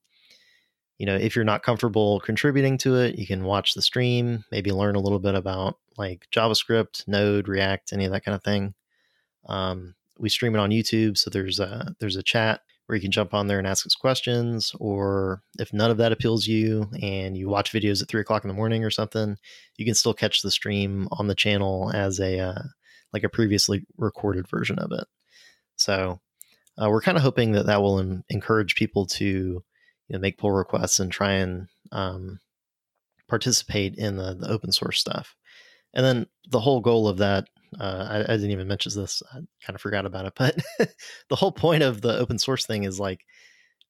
[1.02, 4.72] you know, if you're not comfortable contributing to it, you can watch the stream, maybe
[4.72, 8.76] learn a little bit about like JavaScript, Node, React, any of that kind of thing.
[9.48, 13.10] Um, we stream it on YouTube, so there's a there's a chat where you can
[13.10, 14.74] jump on there and ask us questions.
[14.80, 18.44] Or if none of that appeals to you and you watch videos at three o'clock
[18.44, 19.38] in the morning or something,
[19.78, 22.62] you can still catch the stream on the channel as a uh,
[23.12, 25.08] like a previously recorded version of it.
[25.78, 26.20] So
[26.80, 29.64] uh, we're kind of hoping that that will encourage people to
[30.12, 32.38] you know, make pull requests and try and um,
[33.30, 35.38] participate in the, the open source stuff.
[35.94, 37.48] And then the whole goal of that,
[37.80, 39.24] uh, I, I, didn't even mention this.
[39.32, 40.58] I kind of forgot about it, but
[41.30, 43.22] the whole point of the open source thing is like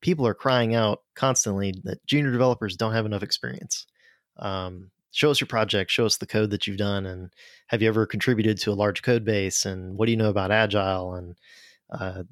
[0.01, 3.87] people are crying out constantly that junior developers don't have enough experience.
[4.37, 7.33] Um, show us your project, show us the code that you've done, and
[7.67, 9.65] have you ever contributed to a large code base?
[9.65, 11.35] And what do you know about Agile and
[11.89, 12.23] uh,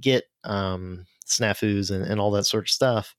[0.00, 3.16] Git um, snafus and, and all that sort of stuff?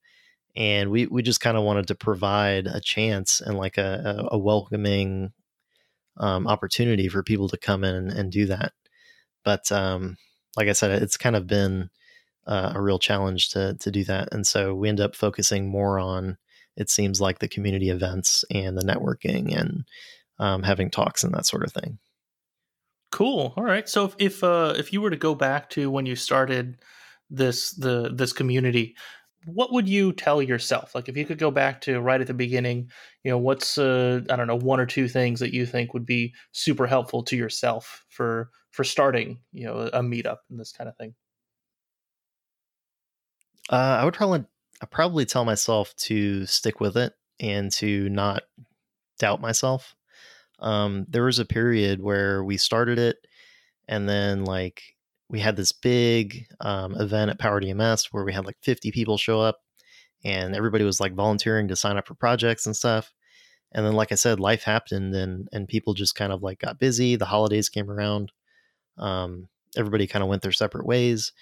[0.56, 4.38] And we we just kind of wanted to provide a chance and like a, a
[4.38, 5.32] welcoming
[6.18, 8.74] um, opportunity for people to come in and, and do that.
[9.44, 10.18] But um,
[10.56, 11.90] like I said, it's kind of been
[12.46, 16.00] uh, a real challenge to to do that, and so we end up focusing more
[16.00, 16.38] on
[16.76, 19.86] it seems like the community events and the networking and
[20.40, 22.00] um, having talks and that sort of thing.
[23.12, 23.54] Cool.
[23.56, 23.88] All right.
[23.88, 26.78] So if if, uh, if you were to go back to when you started
[27.30, 28.96] this the this community,
[29.46, 30.96] what would you tell yourself?
[30.96, 32.90] Like if you could go back to right at the beginning,
[33.24, 36.06] you know, what's uh, I don't know, one or two things that you think would
[36.06, 40.90] be super helpful to yourself for for starting, you know, a meetup and this kind
[40.90, 41.14] of thing.
[43.70, 44.46] Uh, I would probably
[44.82, 48.44] I probably tell myself to stick with it and to not
[49.20, 49.96] doubt myself.
[50.60, 53.18] Um, there was a period where we started it,
[53.88, 54.93] and then like
[55.34, 59.18] we had this big um, event at Power DMS where we had like 50 people
[59.18, 59.58] show up,
[60.24, 63.12] and everybody was like volunteering to sign up for projects and stuff.
[63.72, 66.80] And then, like I said, life happened, and and people just kind of like got
[66.80, 67.16] busy.
[67.16, 68.32] The holidays came around.
[69.00, 71.34] Um, everybody kind of went their separate ways,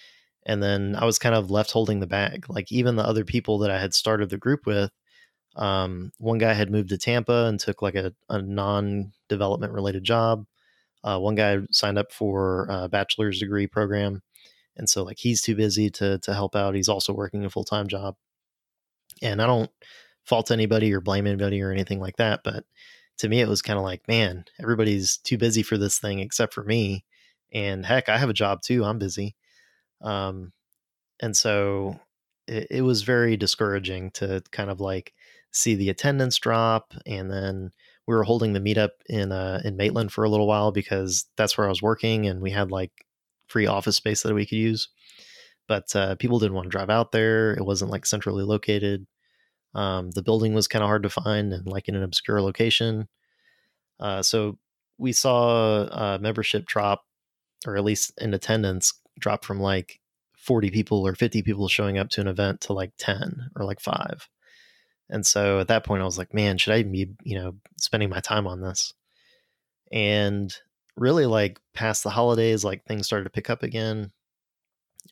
[0.46, 2.46] and then I was kind of left holding the bag.
[2.48, 4.92] Like even the other people that I had started the group with,
[5.58, 10.46] um, one guy had moved to Tampa and took like a, a non-development related job.
[11.04, 14.22] Uh, one guy signed up for a bachelor's degree program,
[14.78, 16.76] and so like he's too busy to to help out.
[16.76, 18.16] He's also working a full time job,
[19.22, 19.72] and I don't
[20.24, 22.42] fault anybody or blame anybody or anything like that.
[22.44, 22.66] But
[23.18, 26.54] to me, it was kind of like, man, everybody's too busy for this thing except
[26.54, 27.06] for me.
[27.54, 28.84] And heck, I have a job too.
[28.86, 29.36] I'm busy.
[30.02, 30.54] Um,
[31.22, 32.00] and so
[32.48, 35.14] it, it was very discouraging to kind of like
[35.52, 36.94] see the attendance drop.
[37.06, 37.72] And then
[38.08, 41.58] we were holding the meetup in uh, in Maitland for a little while because that's
[41.58, 42.92] where I was working, and we had like
[43.48, 44.90] free office space that we could use.
[45.68, 47.54] But uh, people didn't want to drive out there.
[47.54, 49.06] It wasn't like centrally located.
[49.74, 53.08] Um, the building was kind of hard to find and like in an obscure location.
[54.00, 54.58] Uh, so
[54.98, 57.06] we saw membership drop,
[57.66, 60.02] or at least in attendance, drop from like
[60.42, 63.80] 40 people or 50 people showing up to an event to like 10 or like
[63.80, 64.28] five.
[65.12, 68.10] And so at that point, I was like, man, should I be, you know, spending
[68.10, 68.94] my time on this?
[69.92, 70.56] And
[70.96, 74.12] really, like past the holidays, like things started to pick up again.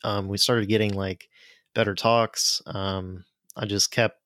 [0.04, 1.28] Um, we started getting like
[1.76, 2.62] better talks.
[2.66, 3.26] Um,
[3.58, 4.22] I just kept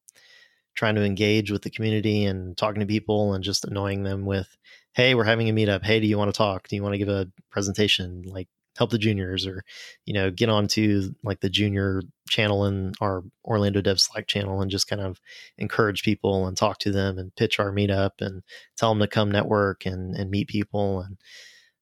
[0.76, 4.56] trying to engage with the community and talking to people and just annoying them with,
[4.94, 5.84] hey, we're having a meetup.
[5.84, 6.68] Hey, do you want to talk?
[6.68, 8.24] Do you want to give a presentation?
[8.28, 9.64] Like, help the juniors or
[10.06, 14.72] you know get onto like the junior channel in our orlando dev slack channel and
[14.72, 15.20] just kind of
[15.58, 18.44] encourage people and talk to them and pitch our meetup and
[18.78, 21.18] tell them to come network and and meet people and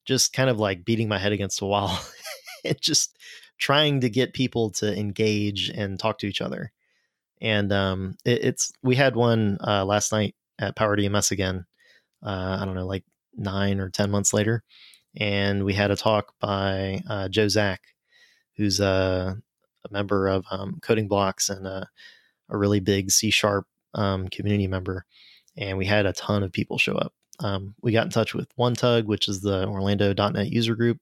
[0.05, 1.97] just kind of like beating my head against a wall
[2.65, 3.17] and just
[3.57, 6.71] trying to get people to engage and talk to each other.
[7.39, 11.65] And um it, it's we had one uh last night at power dms again
[12.23, 13.03] uh i don't know like
[13.35, 14.63] nine or ten months later
[15.15, 17.81] and we had a talk by uh, Joe Zack,
[18.55, 19.37] who's a,
[19.85, 21.89] a member of um, Coding Blocks and a,
[22.49, 25.05] a, really big C Sharp um, community member.
[25.57, 27.13] And we had a ton of people show up.
[27.39, 30.99] Um, we got in touch with ONETUG, which is the Orlando.NET user group.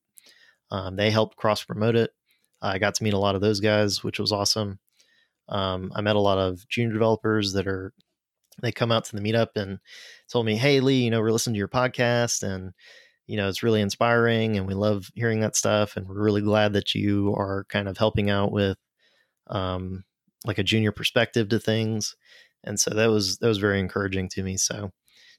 [0.71, 2.11] Um, they helped cross promote it.
[2.61, 4.79] I got to meet a lot of those guys, which was awesome.
[5.47, 7.93] Um, I met a lot of junior developers that are
[8.61, 9.79] they come out to the meetup and
[10.29, 12.73] told me, "Hey Lee, you know, we're listening to your podcast and
[13.29, 15.95] you know, it's really inspiring and we love hearing that stuff.
[15.95, 18.75] And we're really glad that you are kind of helping out with
[19.47, 20.03] um,
[20.45, 22.15] like a junior perspective to things.
[22.63, 24.57] And so that was, that was very encouraging to me.
[24.57, 24.89] So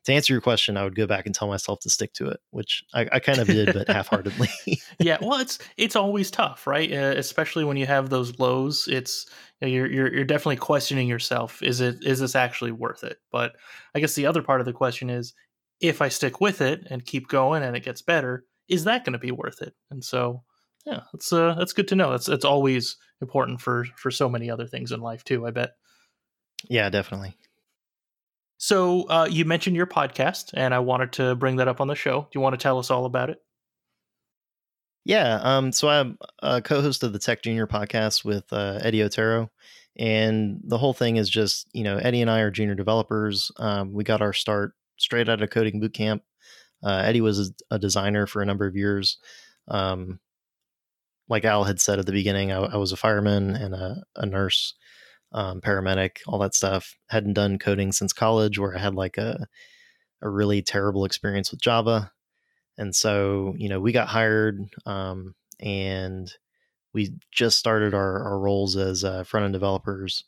[0.05, 2.39] to answer your question, I would go back and tell myself to stick to it,
[2.51, 4.49] which I, I kind of did, but half-heartedly.
[5.01, 6.91] yeah, well, it's it's always tough, right?
[6.91, 8.89] Uh, especially when you have those lows.
[8.89, 9.27] It's
[9.61, 11.63] you know, you're, you're you're definitely questioning yourself.
[11.63, 13.19] Is it is this actually worth it?
[13.31, 13.57] But
[13.95, 15.35] I guess the other part of the question is,
[15.81, 19.15] if I stick with it and keep going and it gets better, is that going
[19.15, 19.75] to be worth it?
[19.91, 20.43] And so,
[20.87, 22.11] yeah, that's uh, that's good to know.
[22.11, 25.47] That's that's always important for for so many other things in life too.
[25.47, 25.73] I bet.
[26.69, 27.37] Yeah, definitely.
[28.59, 31.95] So uh, you mentioned your podcast, and I wanted to bring that up on the
[31.95, 32.21] show.
[32.21, 33.39] Do you want to tell us all about it?
[35.05, 35.41] Yeah.
[35.43, 35.73] Um.
[35.73, 39.51] So I'm a co-host of the Tech Junior podcast with uh, Eddie Otero,
[39.97, 43.51] and the whole thing is just you know Eddie and I are junior developers.
[43.57, 46.23] Um, we got our start straight out of coding boot camp.
[46.83, 49.19] Uh, Eddie was a, designer for a number of years.
[49.69, 50.19] Um,
[51.29, 54.27] like Al had said at the beginning, I, I was a fireman and a, a
[54.27, 54.75] nurse,
[55.33, 56.97] um, paramedic, all that stuff.
[57.09, 59.47] Hadn't done coding since college, where I had like a
[60.23, 62.13] a really terrible experience with Java,
[62.77, 66.33] and so you know we got hired, um, and
[66.93, 70.25] we just started our, our roles as uh, front end developers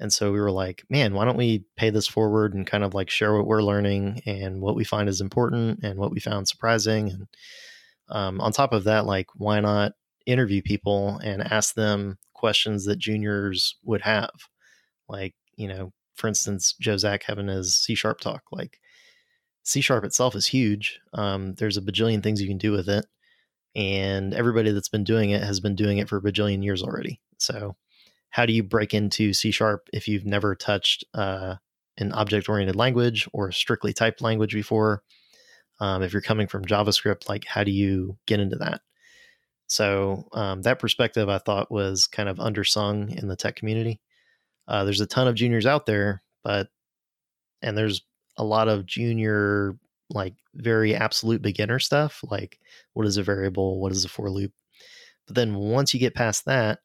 [0.00, 2.94] and so we were like, man, why don't we pay this forward and kind of
[2.94, 6.48] like share what we're learning and what we find is important and what we found
[6.48, 7.10] surprising.
[7.10, 7.26] And
[8.08, 9.92] um, on top of that, like, why not
[10.26, 14.30] interview people and ask them questions that juniors would have?
[15.06, 18.42] Like, you know, for instance, Joe Zack having his C sharp talk.
[18.50, 18.78] Like,
[19.64, 20.98] C sharp itself is huge.
[21.12, 23.04] Um, there's a bajillion things you can do with it.
[23.76, 27.20] And everybody that's been doing it has been doing it for a bajillion years already.
[27.38, 27.76] So,
[28.30, 31.56] how do you break into C sharp if you've never touched uh,
[31.98, 35.02] an object oriented language or strictly typed language before?
[35.80, 38.82] Um, if you're coming from JavaScript, like how do you get into that?
[39.66, 44.00] So um, that perspective I thought was kind of undersung in the tech community.
[44.68, 46.68] Uh, there's a ton of juniors out there, but
[47.62, 48.02] and there's
[48.36, 49.76] a lot of junior
[50.08, 52.58] like very absolute beginner stuff like
[52.94, 54.52] what is a variable what is a for loop
[55.26, 56.80] but then once you get past that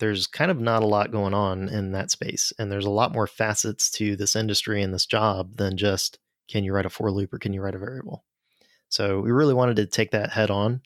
[0.00, 3.12] there's kind of not a lot going on in that space and there's a lot
[3.12, 6.18] more facets to this industry and this job than just
[6.48, 8.24] can you write a for loop or can you write a variable?
[8.88, 10.82] So we really wanted to take that head on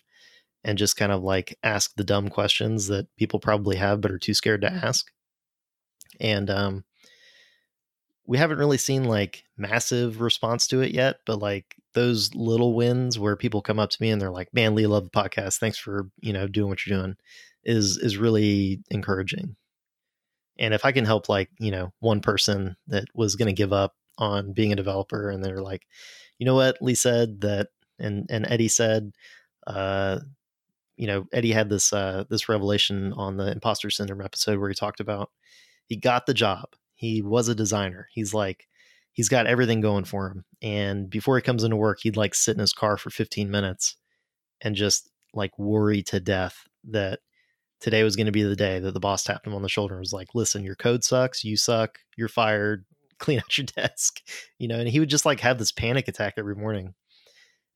[0.65, 4.19] and just kind of like ask the dumb questions that people probably have but are
[4.19, 5.11] too scared to ask
[6.21, 6.85] and um,
[8.27, 13.19] we haven't really seen like massive response to it yet, but like those little wins
[13.19, 15.59] where people come up to me and they're like, "Man, Lee, love the podcast.
[15.59, 17.17] Thanks for you know doing what you're doing,"
[17.65, 19.57] is is really encouraging.
[20.59, 23.73] And if I can help like you know one person that was going to give
[23.73, 25.87] up on being a developer, and they're like,
[26.39, 29.13] you know what, Lee said that, and and Eddie said,
[29.67, 30.21] uh,
[30.97, 34.75] you know, Eddie had this uh, this revelation on the imposter syndrome episode where he
[34.75, 35.31] talked about
[35.87, 38.09] he got the job he was a designer.
[38.11, 38.67] He's like,
[39.13, 40.45] he's got everything going for him.
[40.61, 43.95] And before he comes into work, he'd like sit in his car for 15 minutes
[44.61, 47.21] and just like worry to death that
[47.81, 49.95] today was going to be the day that the boss tapped him on the shoulder
[49.95, 51.45] and was like, listen, your code sucks.
[51.45, 51.99] You suck.
[52.17, 52.85] You're fired.
[53.19, 54.21] Clean out your desk.
[54.59, 56.95] You know, and he would just like have this panic attack every morning.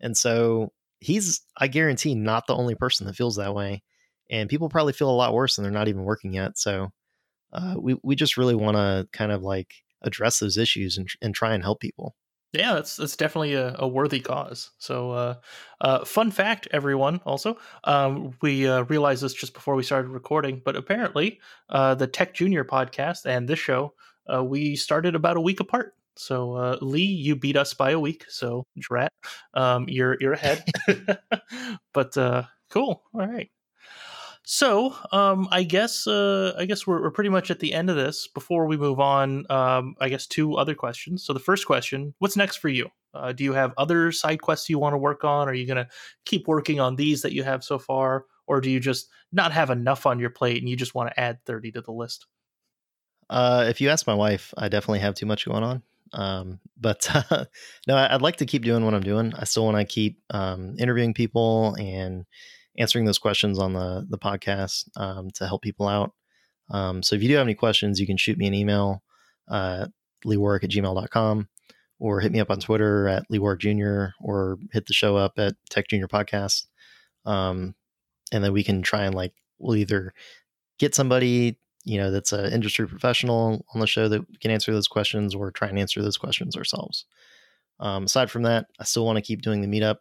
[0.01, 3.83] And so he's, I guarantee, not the only person that feels that way.
[4.31, 6.59] And people probably feel a lot worse and they're not even working yet.
[6.59, 6.91] So
[7.53, 11.35] uh, we we just really want to kind of like address those issues and and
[11.35, 12.17] try and help people.
[12.53, 14.71] Yeah, that's that's definitely a, a worthy cause.
[14.79, 15.35] So, uh,
[15.81, 17.21] uh, fun fact, everyone.
[17.25, 21.41] Also, um, we uh, realized this just before we started recording, but apparently,
[21.71, 23.95] uh, the Tech Junior podcast and this show,
[24.33, 25.95] uh, we started about a week apart.
[26.17, 28.27] So, uh, Lee, you beat us by a week.
[28.29, 29.13] So, drat,
[29.55, 30.63] um, you're you're ahead.
[31.95, 32.13] but
[32.71, 33.03] cool.
[33.15, 33.51] All right.
[34.45, 37.97] So, um, I guess uh, I guess we're, we're pretty much at the end of
[37.97, 38.27] this.
[38.27, 41.25] Before we move on, um, I guess two other questions.
[41.25, 42.89] So, the first question: What's next for you?
[43.15, 45.49] Uh, do you have other side quests you want to work on?
[45.49, 45.89] Are you going to
[46.25, 49.71] keep working on these that you have so far, or do you just not have
[49.71, 52.27] enough on your plate and you just want to add thirty to the list?
[53.31, 55.83] Uh, if you ask my wife, I definitely have too much going on.
[56.13, 57.09] Um, but
[57.87, 59.33] no, I'd like to keep doing what I'm doing.
[59.39, 62.27] I still want to keep um, interviewing people and
[62.79, 66.13] answering those questions on the the podcast um, to help people out.
[66.71, 69.03] Um, so if you do have any questions, you can shoot me an email,
[69.49, 69.87] uh,
[70.25, 71.49] leewarrick at gmail.com,
[71.99, 74.15] or hit me up on Twitter at leewarrick jr.
[74.21, 76.67] or hit the show up at Tech Junior Podcast.
[77.25, 77.75] Um,
[78.33, 80.15] and then we can try and like, we'll either
[80.79, 84.89] get somebody, you know, that's an industry professional on the show that can answer those
[84.89, 87.05] questions or try and answer those questions ourselves.
[87.81, 89.97] Um, aside from that, I still want to keep doing the meetup.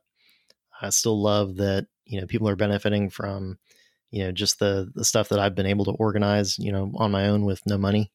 [0.82, 3.58] I still love that you know people are benefiting from
[4.12, 7.12] you know just the the stuff that I've been able to organize you know on
[7.12, 8.12] my own with no money.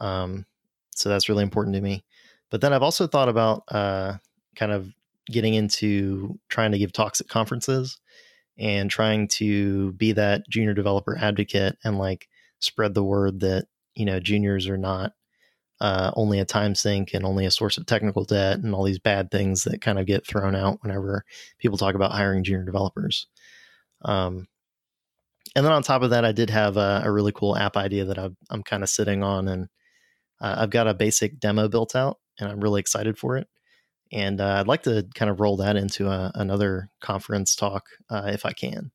[0.00, 0.46] Um,
[0.94, 2.04] so that's really important to me.
[2.50, 4.18] But then I've also thought about uh,
[4.56, 4.92] kind of
[5.26, 7.98] getting into trying to give talks at conferences
[8.58, 14.04] and trying to be that junior developer advocate and like spread the word that you
[14.04, 15.12] know juniors are not
[15.82, 19.00] uh, only a time sink and only a source of technical debt and all these
[19.00, 21.24] bad things that kind of get thrown out whenever
[21.58, 23.26] people talk about hiring junior developers.
[24.04, 24.46] Um,
[25.56, 28.04] and then on top of that, I did have a, a really cool app idea
[28.04, 29.64] that i am kind of sitting on, and
[30.40, 33.48] uh, I've got a basic demo built out, and I'm really excited for it.
[34.12, 38.30] And uh, I'd like to kind of roll that into a, another conference talk uh,
[38.32, 38.92] if I can.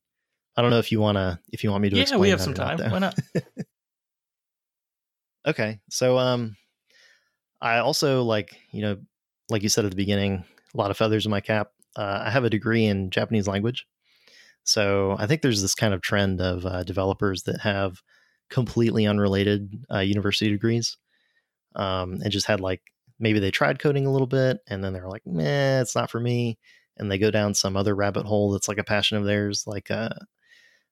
[0.55, 1.97] I don't know if you want to if you want me to.
[1.97, 2.79] Yeah, we have some time.
[2.89, 3.19] Why not?
[5.47, 6.55] okay, so um,
[7.62, 8.97] I also like, you know,
[9.49, 10.43] like you said at the beginning,
[10.74, 11.72] a lot of feathers in my cap.
[11.95, 13.88] Uh, I have a degree in Japanese language.
[14.64, 18.01] So I think there's this kind of trend of uh, developers that have
[18.49, 20.97] completely unrelated uh, university degrees
[21.76, 22.82] um, and just had like
[23.20, 26.20] maybe they tried coding a little bit and then they're like, meh, it's not for
[26.20, 26.58] me.
[26.97, 29.66] And they go down some other rabbit hole that's like a passion of theirs.
[29.68, 30.10] Like, uh,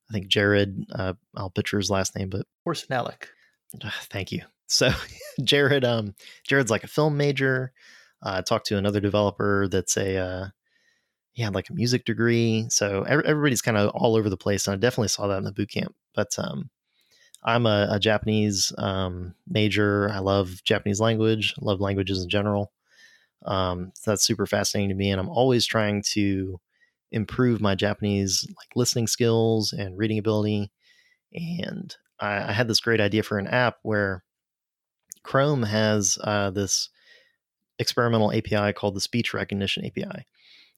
[0.09, 3.29] I think Jared, uh, I'll butcher his last name, but Orson Alec.
[4.09, 4.41] Thank you.
[4.67, 4.91] So
[5.43, 6.15] Jared, um,
[6.47, 7.71] Jared's like a film major.
[8.21, 10.47] Uh, talked to another developer that's a, uh,
[11.33, 12.65] he had like a music degree.
[12.69, 14.67] So everybody's kind of all over the place.
[14.67, 15.93] And I definitely saw that in the boot camp.
[16.15, 16.69] But um,
[17.43, 20.09] I'm a, a Japanese um, major.
[20.09, 22.71] I love Japanese language, love languages in general.
[23.45, 25.11] Um, so that's super fascinating to me.
[25.11, 26.59] And I'm always trying to
[27.11, 30.71] improve my Japanese like listening skills and reading ability.
[31.33, 34.23] And I had this great idea for an app where
[35.25, 36.89] Chrome has uh, this
[37.79, 40.25] experimental API called the Speech Recognition API.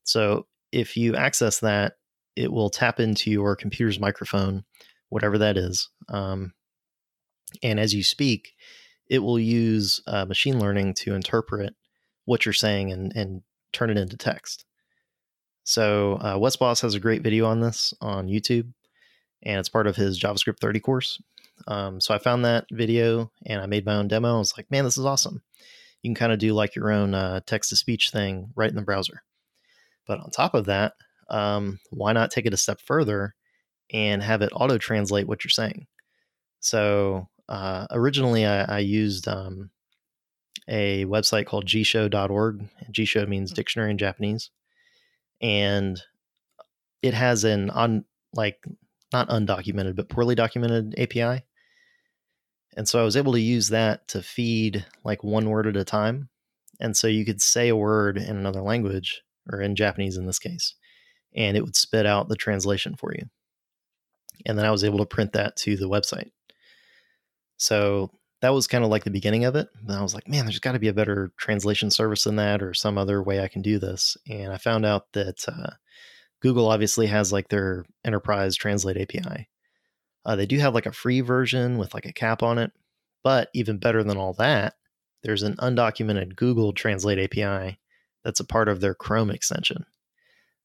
[0.03, 1.97] So if you access that,
[2.35, 4.63] it will tap into your computer's microphone,
[5.09, 5.89] whatever that is.
[6.07, 6.53] Um,
[7.61, 8.53] and as you speak,
[9.09, 11.75] it will use uh, machine learning to interpret
[12.25, 13.41] what you're saying and, and
[13.73, 14.65] turn it into text.
[15.63, 18.71] So uh, Wes Bos has a great video on this on YouTube,
[19.43, 21.21] and it's part of his JavaScript 30 course.
[21.67, 24.35] Um, so I found that video and I made my own demo.
[24.35, 25.41] I was like, man, this is awesome.
[26.01, 28.75] You can kind of do like your own uh, text to speech thing right in
[28.75, 29.23] the browser.
[30.05, 30.93] But on top of that,
[31.29, 33.35] um, why not take it a step further
[33.91, 35.87] and have it auto translate what you're saying?
[36.59, 39.69] So uh, originally, I, I used um,
[40.67, 42.69] a website called jisho.org.
[42.91, 43.55] Jisho means hmm.
[43.55, 44.49] dictionary in Japanese,
[45.41, 46.01] and
[47.01, 48.59] it has an on like
[49.13, 51.43] not undocumented but poorly documented API.
[52.77, 55.83] And so I was able to use that to feed like one word at a
[55.83, 56.29] time.
[56.79, 60.37] And so you could say a word in another language or in Japanese in this
[60.37, 60.75] case,
[61.35, 63.25] and it would spit out the translation for you.
[64.45, 66.29] And then I was able to print that to the website.
[67.57, 68.11] So
[68.41, 69.69] that was kind of like the beginning of it.
[69.81, 72.61] And I was like, man, there's got to be a better translation service than that
[72.61, 74.15] or some other way I can do this.
[74.29, 75.71] And I found out that uh,
[76.41, 79.49] Google obviously has like their enterprise translate API.
[80.27, 82.71] Uh, they do have like a free version with like a cap on it.
[83.23, 84.75] But even better than all that,
[85.23, 87.79] there's an undocumented Google Translate API
[88.23, 89.85] that's a part of their Chrome extension.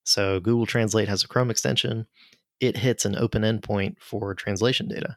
[0.05, 2.07] So Google Translate has a Chrome extension.
[2.61, 5.17] It hits an open endpoint for translation data.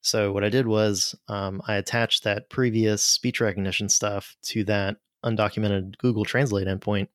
[0.00, 4.96] So what I did was um, I attached that previous speech recognition stuff to that
[5.24, 7.08] undocumented Google Translate endpoint,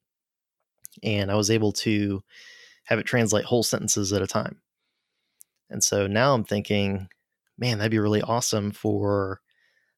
[1.04, 2.24] and I was able to
[2.86, 4.62] have it translate whole sentences at a time.
[5.72, 7.08] And so now I'm thinking,
[7.58, 9.42] man, that'd be really awesome for.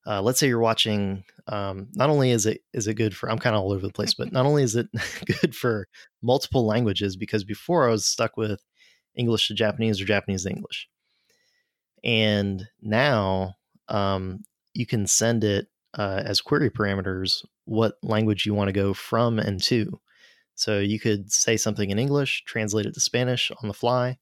[0.05, 1.23] Uh, let's say you're watching.
[1.47, 3.93] Um, not only is it is it good for I'm kind of all over the
[3.93, 4.87] place, but not only is it
[5.41, 5.87] good for
[6.21, 8.61] multiple languages because before I was stuck with
[9.15, 10.87] English to Japanese or Japanese to English.
[12.03, 13.55] And now
[13.87, 14.41] um,
[14.73, 15.67] you can send it
[15.97, 19.99] uh, as query parameters what language you want to go from and to.
[20.55, 24.17] So you could say something in English, translate it to Spanish on the fly.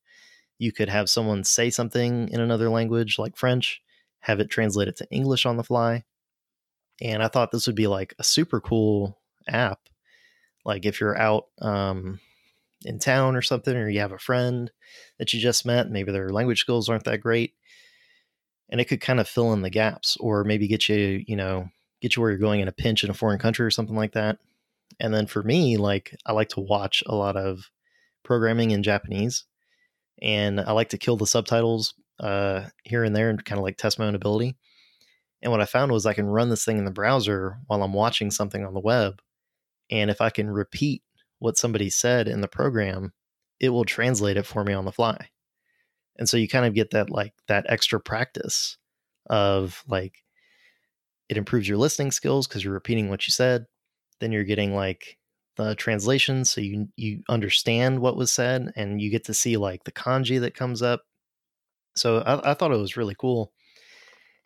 [0.61, 3.81] You could have someone say something in another language like French,
[4.19, 6.03] have it translated to English on the fly.
[7.01, 9.79] And I thought this would be like a super cool app.
[10.63, 12.19] Like if you're out um,
[12.85, 14.69] in town or something, or you have a friend
[15.17, 17.55] that you just met, maybe their language skills aren't that great,
[18.69, 21.69] and it could kind of fill in the gaps or maybe get you, you know,
[22.03, 24.11] get you where you're going in a pinch in a foreign country or something like
[24.11, 24.37] that.
[24.99, 27.71] And then for me, like I like to watch a lot of
[28.21, 29.45] programming in Japanese
[30.21, 33.77] and I like to kill the subtitles uh, here and there and kind of like
[33.77, 34.55] test my own ability.
[35.41, 37.93] And what I found was I can run this thing in the browser while I'm
[37.93, 39.21] watching something on the web.
[39.89, 41.01] And if I can repeat
[41.39, 43.13] what somebody said in the program,
[43.59, 45.29] it will translate it for me on the fly
[46.17, 48.77] and so you kind of get that like that extra practice
[49.29, 50.23] of like
[51.29, 53.65] it improves your listening skills because you're repeating what you said
[54.19, 55.17] then you're getting like
[55.57, 59.83] the translation so you you understand what was said and you get to see like
[59.83, 61.03] the kanji that comes up
[61.95, 63.51] so I, I thought it was really cool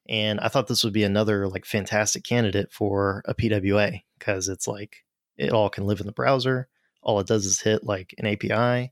[0.10, 4.68] and i thought this would be another like fantastic candidate for a pwa because it's
[4.68, 5.04] like
[5.38, 6.68] it all can live in the browser
[7.02, 8.92] all it does is hit like an api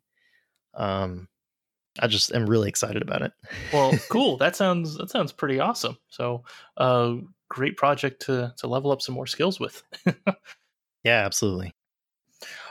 [0.76, 1.28] um,
[2.00, 3.32] I just am really excited about it.
[3.72, 4.38] well, cool.
[4.38, 5.98] That sounds that sounds pretty awesome.
[6.10, 6.44] So,
[6.78, 7.16] uh,
[7.50, 9.84] great project to to level up some more skills with.
[11.04, 11.74] yeah, absolutely.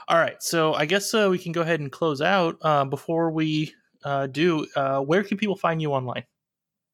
[0.07, 2.57] All right, so I guess uh, we can go ahead and close out.
[2.61, 6.25] Uh, before we uh, do, uh, where can people find you online?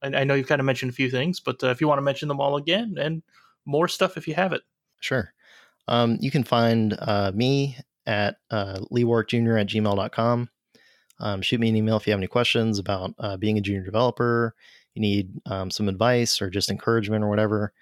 [0.03, 1.97] I, I know you've kind of mentioned a few things, but uh, if you want
[1.97, 3.23] to mention them all again and
[3.65, 4.61] more stuff if you have it.
[4.99, 5.33] Sure.
[5.87, 10.49] Um, you can find uh, me at uh, leewarrickjr at gmail.com.
[11.21, 14.55] Um, shoot me an email if you have any questions about being a junior developer,
[14.93, 17.73] you need um, some advice or just encouragement or whatever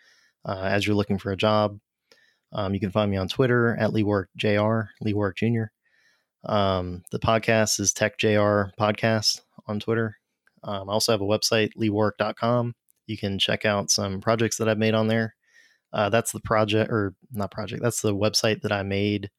[0.47, 1.79] as you're looking for a job.
[2.53, 5.65] Um, you can find me on Twitter at LeeWarrickJR, Lee Warrick Jr.
[6.45, 10.17] Um, the podcast is TechJR Podcast on Twitter.
[10.63, 12.73] Um, I also have a website, leewarrick.com.
[13.05, 15.35] You can check out some projects that I've made on there.
[15.93, 19.29] Uh, that's the project, or not project, that's the website that I made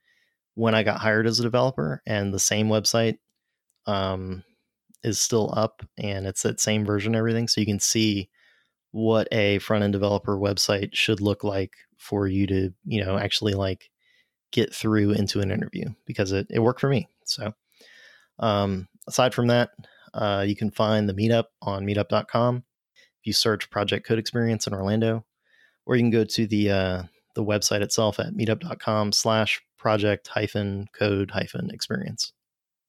[0.55, 2.03] when I got hired as a developer.
[2.07, 3.19] And the same website
[3.87, 4.43] um,
[5.03, 7.49] is still up and it's that same version everything.
[7.49, 8.29] So you can see
[8.91, 13.53] what a front end developer website should look like for you to, you know, actually
[13.53, 13.91] like
[14.51, 17.09] get through into an interview because it, it worked for me.
[17.25, 17.53] So,
[18.39, 19.71] um, aside from that,
[20.15, 22.65] uh, you can find the meetup on meetup.com.
[23.21, 25.25] If you search Project Code Experience in Orlando,
[25.87, 27.03] or you can go to the uh,
[27.35, 32.33] the website itself at meetup.com slash project hyphen code hyphen experience.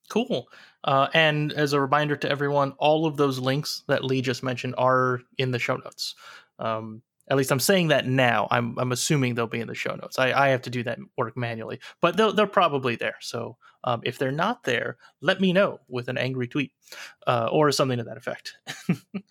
[0.10, 0.50] Cool.
[0.84, 4.76] Uh, and as a reminder to everyone, all of those links that Lee just mentioned
[4.78, 6.16] are in the show notes.
[6.58, 8.48] Um, at least I'm saying that now.
[8.50, 10.18] I'm I'm assuming they'll be in the show notes.
[10.18, 13.18] I, I have to do that work manually, but they're they're probably there.
[13.22, 16.72] So um, if they're not there, let me know with an angry tweet
[17.28, 18.58] uh, or something to that effect.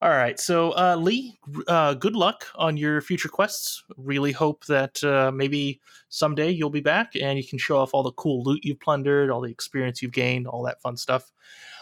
[0.00, 3.82] All right, so uh, Lee, uh, good luck on your future quests.
[3.96, 8.04] Really hope that uh, maybe someday you'll be back and you can show off all
[8.04, 11.32] the cool loot you've plundered, all the experience you've gained, all that fun stuff.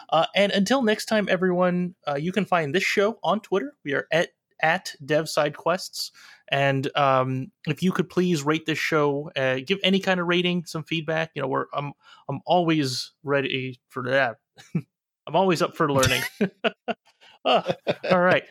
[0.09, 3.75] Uh, and until next time, everyone, uh, you can find this show on Twitter.
[3.85, 4.31] We are at
[4.63, 6.11] at DevSideQuests.
[6.49, 10.65] And um, if you could please rate this show, uh, give any kind of rating,
[10.65, 11.33] some feedback.
[11.35, 11.93] You know, we're I'm
[12.31, 14.37] I'm always ready for that.
[14.75, 16.23] I'm always up for learning.
[18.11, 18.45] all right.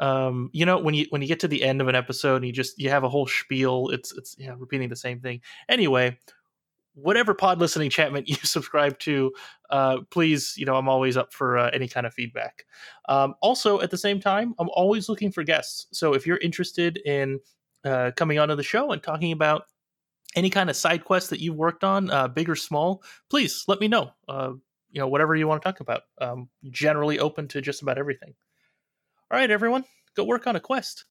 [0.00, 2.46] Um, you know, when you when you get to the end of an episode and
[2.46, 5.40] you just you have a whole spiel, it's it's yeah, repeating the same thing.
[5.68, 6.18] Anyway,
[6.94, 9.32] whatever pod listening Chapman you subscribe to,
[9.70, 12.66] uh, please, you know, I'm always up for uh, any kind of feedback.
[13.08, 15.86] Um, also, at the same time, I'm always looking for guests.
[15.92, 17.40] So if you're interested in
[17.84, 19.64] uh, coming onto the show and talking about
[20.36, 23.80] any kind of side quest that you've worked on, uh, big or small, please let
[23.80, 24.12] me know.
[24.90, 26.02] You know, whatever you want to talk about.
[26.20, 28.34] Um, generally open to just about everything.
[29.30, 29.84] All right, everyone,
[30.16, 31.04] go work on a quest.